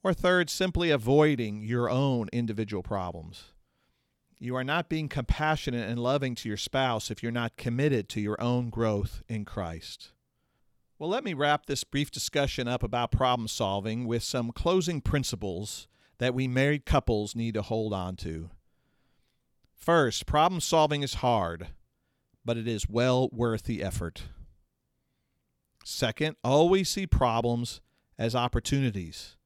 Or 0.02 0.12
third, 0.12 0.50
simply 0.50 0.90
avoiding 0.90 1.62
your 1.62 1.88
own 1.88 2.28
individual 2.32 2.82
problems. 2.82 3.44
You 4.38 4.56
are 4.56 4.64
not 4.64 4.88
being 4.88 5.08
compassionate 5.08 5.88
and 5.88 5.98
loving 5.98 6.34
to 6.34 6.48
your 6.48 6.58
spouse 6.58 7.10
if 7.10 7.22
you're 7.22 7.32
not 7.32 7.56
committed 7.56 8.08
to 8.10 8.20
your 8.20 8.38
own 8.40 8.68
growth 8.68 9.22
in 9.28 9.44
Christ. 9.44 10.10
Well, 10.96 11.10
let 11.10 11.24
me 11.24 11.34
wrap 11.34 11.66
this 11.66 11.82
brief 11.82 12.12
discussion 12.12 12.68
up 12.68 12.84
about 12.84 13.10
problem 13.10 13.48
solving 13.48 14.06
with 14.06 14.22
some 14.22 14.52
closing 14.52 15.00
principles 15.00 15.88
that 16.18 16.34
we 16.34 16.46
married 16.46 16.86
couples 16.86 17.34
need 17.34 17.54
to 17.54 17.62
hold 17.62 17.92
on 17.92 18.14
to. 18.16 18.50
First, 19.74 20.24
problem 20.24 20.60
solving 20.60 21.02
is 21.02 21.14
hard, 21.14 21.68
but 22.44 22.56
it 22.56 22.68
is 22.68 22.88
well 22.88 23.28
worth 23.32 23.64
the 23.64 23.82
effort. 23.82 24.22
Second, 25.84 26.36
always 26.44 26.88
see 26.88 27.08
problems 27.08 27.80
as 28.16 28.36
opportunities. 28.36 29.36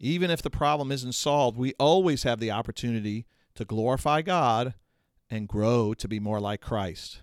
Even 0.00 0.32
if 0.32 0.42
the 0.42 0.50
problem 0.50 0.90
isn't 0.90 1.14
solved, 1.14 1.56
we 1.56 1.74
always 1.78 2.24
have 2.24 2.40
the 2.40 2.50
opportunity 2.50 3.24
to 3.54 3.64
glorify 3.64 4.20
God 4.20 4.74
and 5.30 5.46
grow 5.46 5.94
to 5.94 6.08
be 6.08 6.18
more 6.18 6.40
like 6.40 6.60
Christ. 6.60 7.22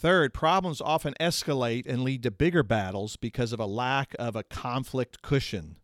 Third, 0.00 0.32
problems 0.32 0.80
often 0.80 1.12
escalate 1.20 1.86
and 1.86 2.02
lead 2.02 2.22
to 2.22 2.30
bigger 2.30 2.62
battles 2.62 3.16
because 3.16 3.52
of 3.52 3.60
a 3.60 3.66
lack 3.66 4.16
of 4.18 4.34
a 4.34 4.42
conflict 4.42 5.20
cushion. 5.20 5.76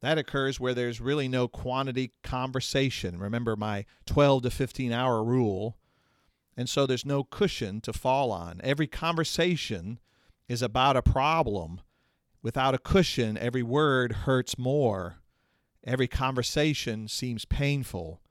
That 0.00 0.16
occurs 0.16 0.58
where 0.58 0.72
there's 0.72 0.98
really 0.98 1.28
no 1.28 1.46
quantity 1.46 2.12
conversation. 2.22 3.18
Remember 3.18 3.54
my 3.54 3.84
12 4.06 4.44
to 4.44 4.50
15 4.50 4.92
hour 4.92 5.22
rule. 5.22 5.76
And 6.56 6.70
so 6.70 6.86
there's 6.86 7.04
no 7.04 7.22
cushion 7.22 7.82
to 7.82 7.92
fall 7.92 8.32
on. 8.32 8.62
Every 8.64 8.86
conversation 8.86 9.98
is 10.48 10.62
about 10.62 10.96
a 10.96 11.02
problem. 11.02 11.82
Without 12.42 12.72
a 12.72 12.78
cushion, 12.78 13.36
every 13.36 13.62
word 13.62 14.12
hurts 14.24 14.56
more. 14.56 15.16
Every 15.86 16.08
conversation 16.08 17.08
seems 17.08 17.44
painful. 17.44 18.22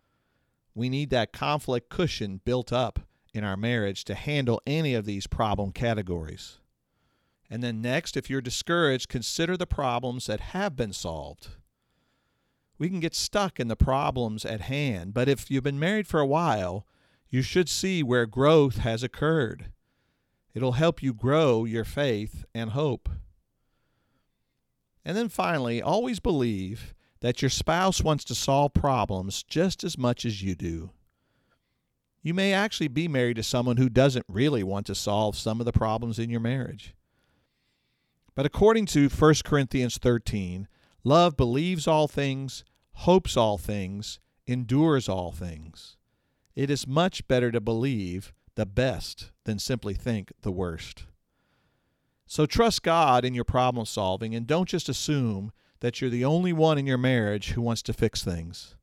We 0.74 0.90
need 0.90 1.12
that 1.12 1.34
conflict 1.34 1.92
cushion 1.92 2.42
built 2.44 2.74
up 2.74 3.02
in 3.34 3.44
our 3.44 3.58
marriage 3.58 4.04
to 4.06 4.16
handle 4.16 4.62
any 4.66 4.94
of 4.94 5.06
these 5.06 5.28
problem 5.28 5.72
categories. 5.72 6.60
And 7.50 7.62
then 7.62 7.82
next, 7.82 8.16
if 8.16 8.30
you're 8.30 8.42
discouraged, 8.42 9.10
consider 9.10 9.58
the 9.58 9.68
problems 9.68 10.28
that 10.28 10.40
have 10.40 10.76
been 10.76 10.94
solved. 10.94 11.50
We 12.78 12.90
can 12.90 13.00
get 13.00 13.16
stuck 13.16 13.60
in 13.60 13.68
the 13.68 13.76
problems 13.76 14.46
at 14.46 14.62
hand, 14.62 15.14
but 15.14 15.30
if 15.30 15.52
you've 15.52 15.64
been 15.64 15.80
married 15.80 16.08
for 16.08 16.20
a 16.20 16.26
while, 16.26 16.86
You 17.34 17.42
should 17.42 17.68
see 17.68 18.04
where 18.04 18.28
growth 18.28 18.78
has 18.78 19.02
occurred. 19.02 19.72
It'll 20.54 20.74
help 20.74 21.02
you 21.02 21.16
grow 21.16 21.66
your 21.66 21.84
faith 21.84 22.46
and 22.54 22.70
hope. 22.70 23.10
And 25.04 25.18
then 25.18 25.30
finally, 25.30 25.82
always 25.82 26.20
believe 26.20 26.94
that 27.22 27.42
your 27.42 27.50
spouse 27.50 28.04
wants 28.04 28.24
to 28.26 28.36
solve 28.36 28.76
problems 28.76 29.42
just 29.42 29.84
as 29.84 29.98
much 29.98 30.26
as 30.26 30.44
you 30.44 30.54
do. 30.54 30.92
You 32.24 32.34
may 32.34 32.54
actually 32.54 32.88
be 32.88 33.10
married 33.10 33.36
to 33.36 33.44
someone 33.44 33.76
who 33.76 33.90
doesn't 33.90 34.26
really 34.30 34.64
want 34.64 34.86
to 34.88 34.96
solve 34.96 35.38
some 35.38 35.60
of 35.60 35.66
the 35.66 35.74
problems 35.74 36.18
in 36.18 36.30
your 36.30 36.40
marriage. 36.40 36.96
But 38.34 38.46
according 38.46 38.86
to 38.88 39.10
1 39.10 39.34
Corinthians 39.44 39.98
13, 39.98 40.70
love 41.04 41.36
believes 41.36 41.86
all 41.86 42.08
things, 42.08 42.64
hopes 42.94 43.36
all 43.36 43.58
things, 43.58 44.20
endures 44.48 45.10
all 45.10 45.34
things. 45.34 45.98
It 46.56 46.70
is 46.70 46.88
much 46.88 47.28
better 47.28 47.52
to 47.52 47.60
believe 47.60 48.32
the 48.56 48.66
best 48.66 49.32
than 49.44 49.60
simply 49.60 49.94
think 49.94 50.32
the 50.42 50.52
worst. 50.52 51.06
So 52.26 52.46
trust 52.46 52.84
God 52.84 53.26
in 53.26 53.34
your 53.34 53.44
problem 53.44 53.86
solving 53.86 54.34
and 54.34 54.48
don't 54.48 54.70
just 54.70 54.88
assume 54.88 55.52
that 55.82 56.00
you're 56.00 56.10
the 56.10 56.26
only 56.26 56.54
one 56.54 56.78
in 56.78 56.88
your 56.88 56.98
marriage 56.98 57.52
who 57.52 57.62
wants 57.62 57.82
to 57.84 57.94
fix 57.94 58.24
things. 58.24 58.76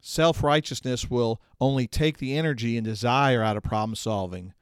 Self 0.00 0.42
righteousness 0.42 1.10
will 1.10 1.40
only 1.60 1.86
take 1.86 2.18
the 2.18 2.36
energy 2.36 2.76
and 2.76 2.84
desire 2.84 3.42
out 3.42 3.56
of 3.56 3.62
problem 3.62 3.94
solving, 3.94 4.54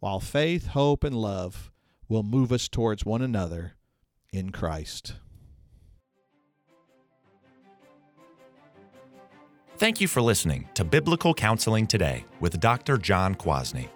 while 0.00 0.20
faith, 0.20 0.68
hope, 0.68 1.04
and 1.04 1.14
love 1.14 1.70
will 2.08 2.22
move 2.22 2.52
us 2.52 2.68
towards 2.68 3.04
one 3.04 3.20
another 3.20 3.74
in 4.32 4.50
Christ. 4.50 5.14
Thank 9.76 10.00
you 10.00 10.08
for 10.08 10.22
listening 10.22 10.68
to 10.74 10.84
Biblical 10.84 11.34
Counseling 11.34 11.86
Today 11.86 12.24
with 12.40 12.58
Dr. 12.58 12.98
John 12.98 13.36
Kwasny. 13.36 13.88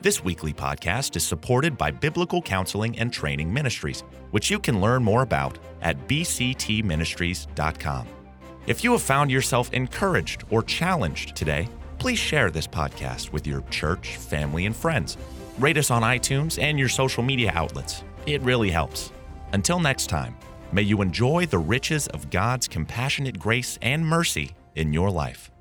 This 0.00 0.22
weekly 0.22 0.52
podcast 0.52 1.16
is 1.16 1.24
supported 1.24 1.78
by 1.78 1.90
Biblical 1.90 2.42
Counseling 2.42 2.98
and 2.98 3.12
Training 3.12 3.52
Ministries, 3.52 4.02
which 4.30 4.50
you 4.50 4.58
can 4.58 4.80
learn 4.80 5.02
more 5.02 5.22
about 5.22 5.58
at 5.80 6.06
bctministries.com. 6.06 8.21
If 8.66 8.84
you 8.84 8.92
have 8.92 9.02
found 9.02 9.30
yourself 9.30 9.72
encouraged 9.72 10.44
or 10.48 10.62
challenged 10.62 11.34
today, 11.34 11.68
please 11.98 12.18
share 12.18 12.48
this 12.48 12.66
podcast 12.66 13.32
with 13.32 13.44
your 13.44 13.62
church, 13.70 14.16
family, 14.16 14.66
and 14.66 14.76
friends. 14.76 15.16
Rate 15.58 15.78
us 15.78 15.90
on 15.90 16.02
iTunes 16.02 16.62
and 16.62 16.78
your 16.78 16.88
social 16.88 17.24
media 17.24 17.50
outlets. 17.54 18.04
It 18.24 18.40
really 18.42 18.70
helps. 18.70 19.10
Until 19.52 19.80
next 19.80 20.06
time, 20.06 20.36
may 20.70 20.82
you 20.82 21.02
enjoy 21.02 21.46
the 21.46 21.58
riches 21.58 22.06
of 22.08 22.30
God's 22.30 22.68
compassionate 22.68 23.38
grace 23.38 23.80
and 23.82 24.06
mercy 24.06 24.52
in 24.76 24.92
your 24.92 25.10
life. 25.10 25.51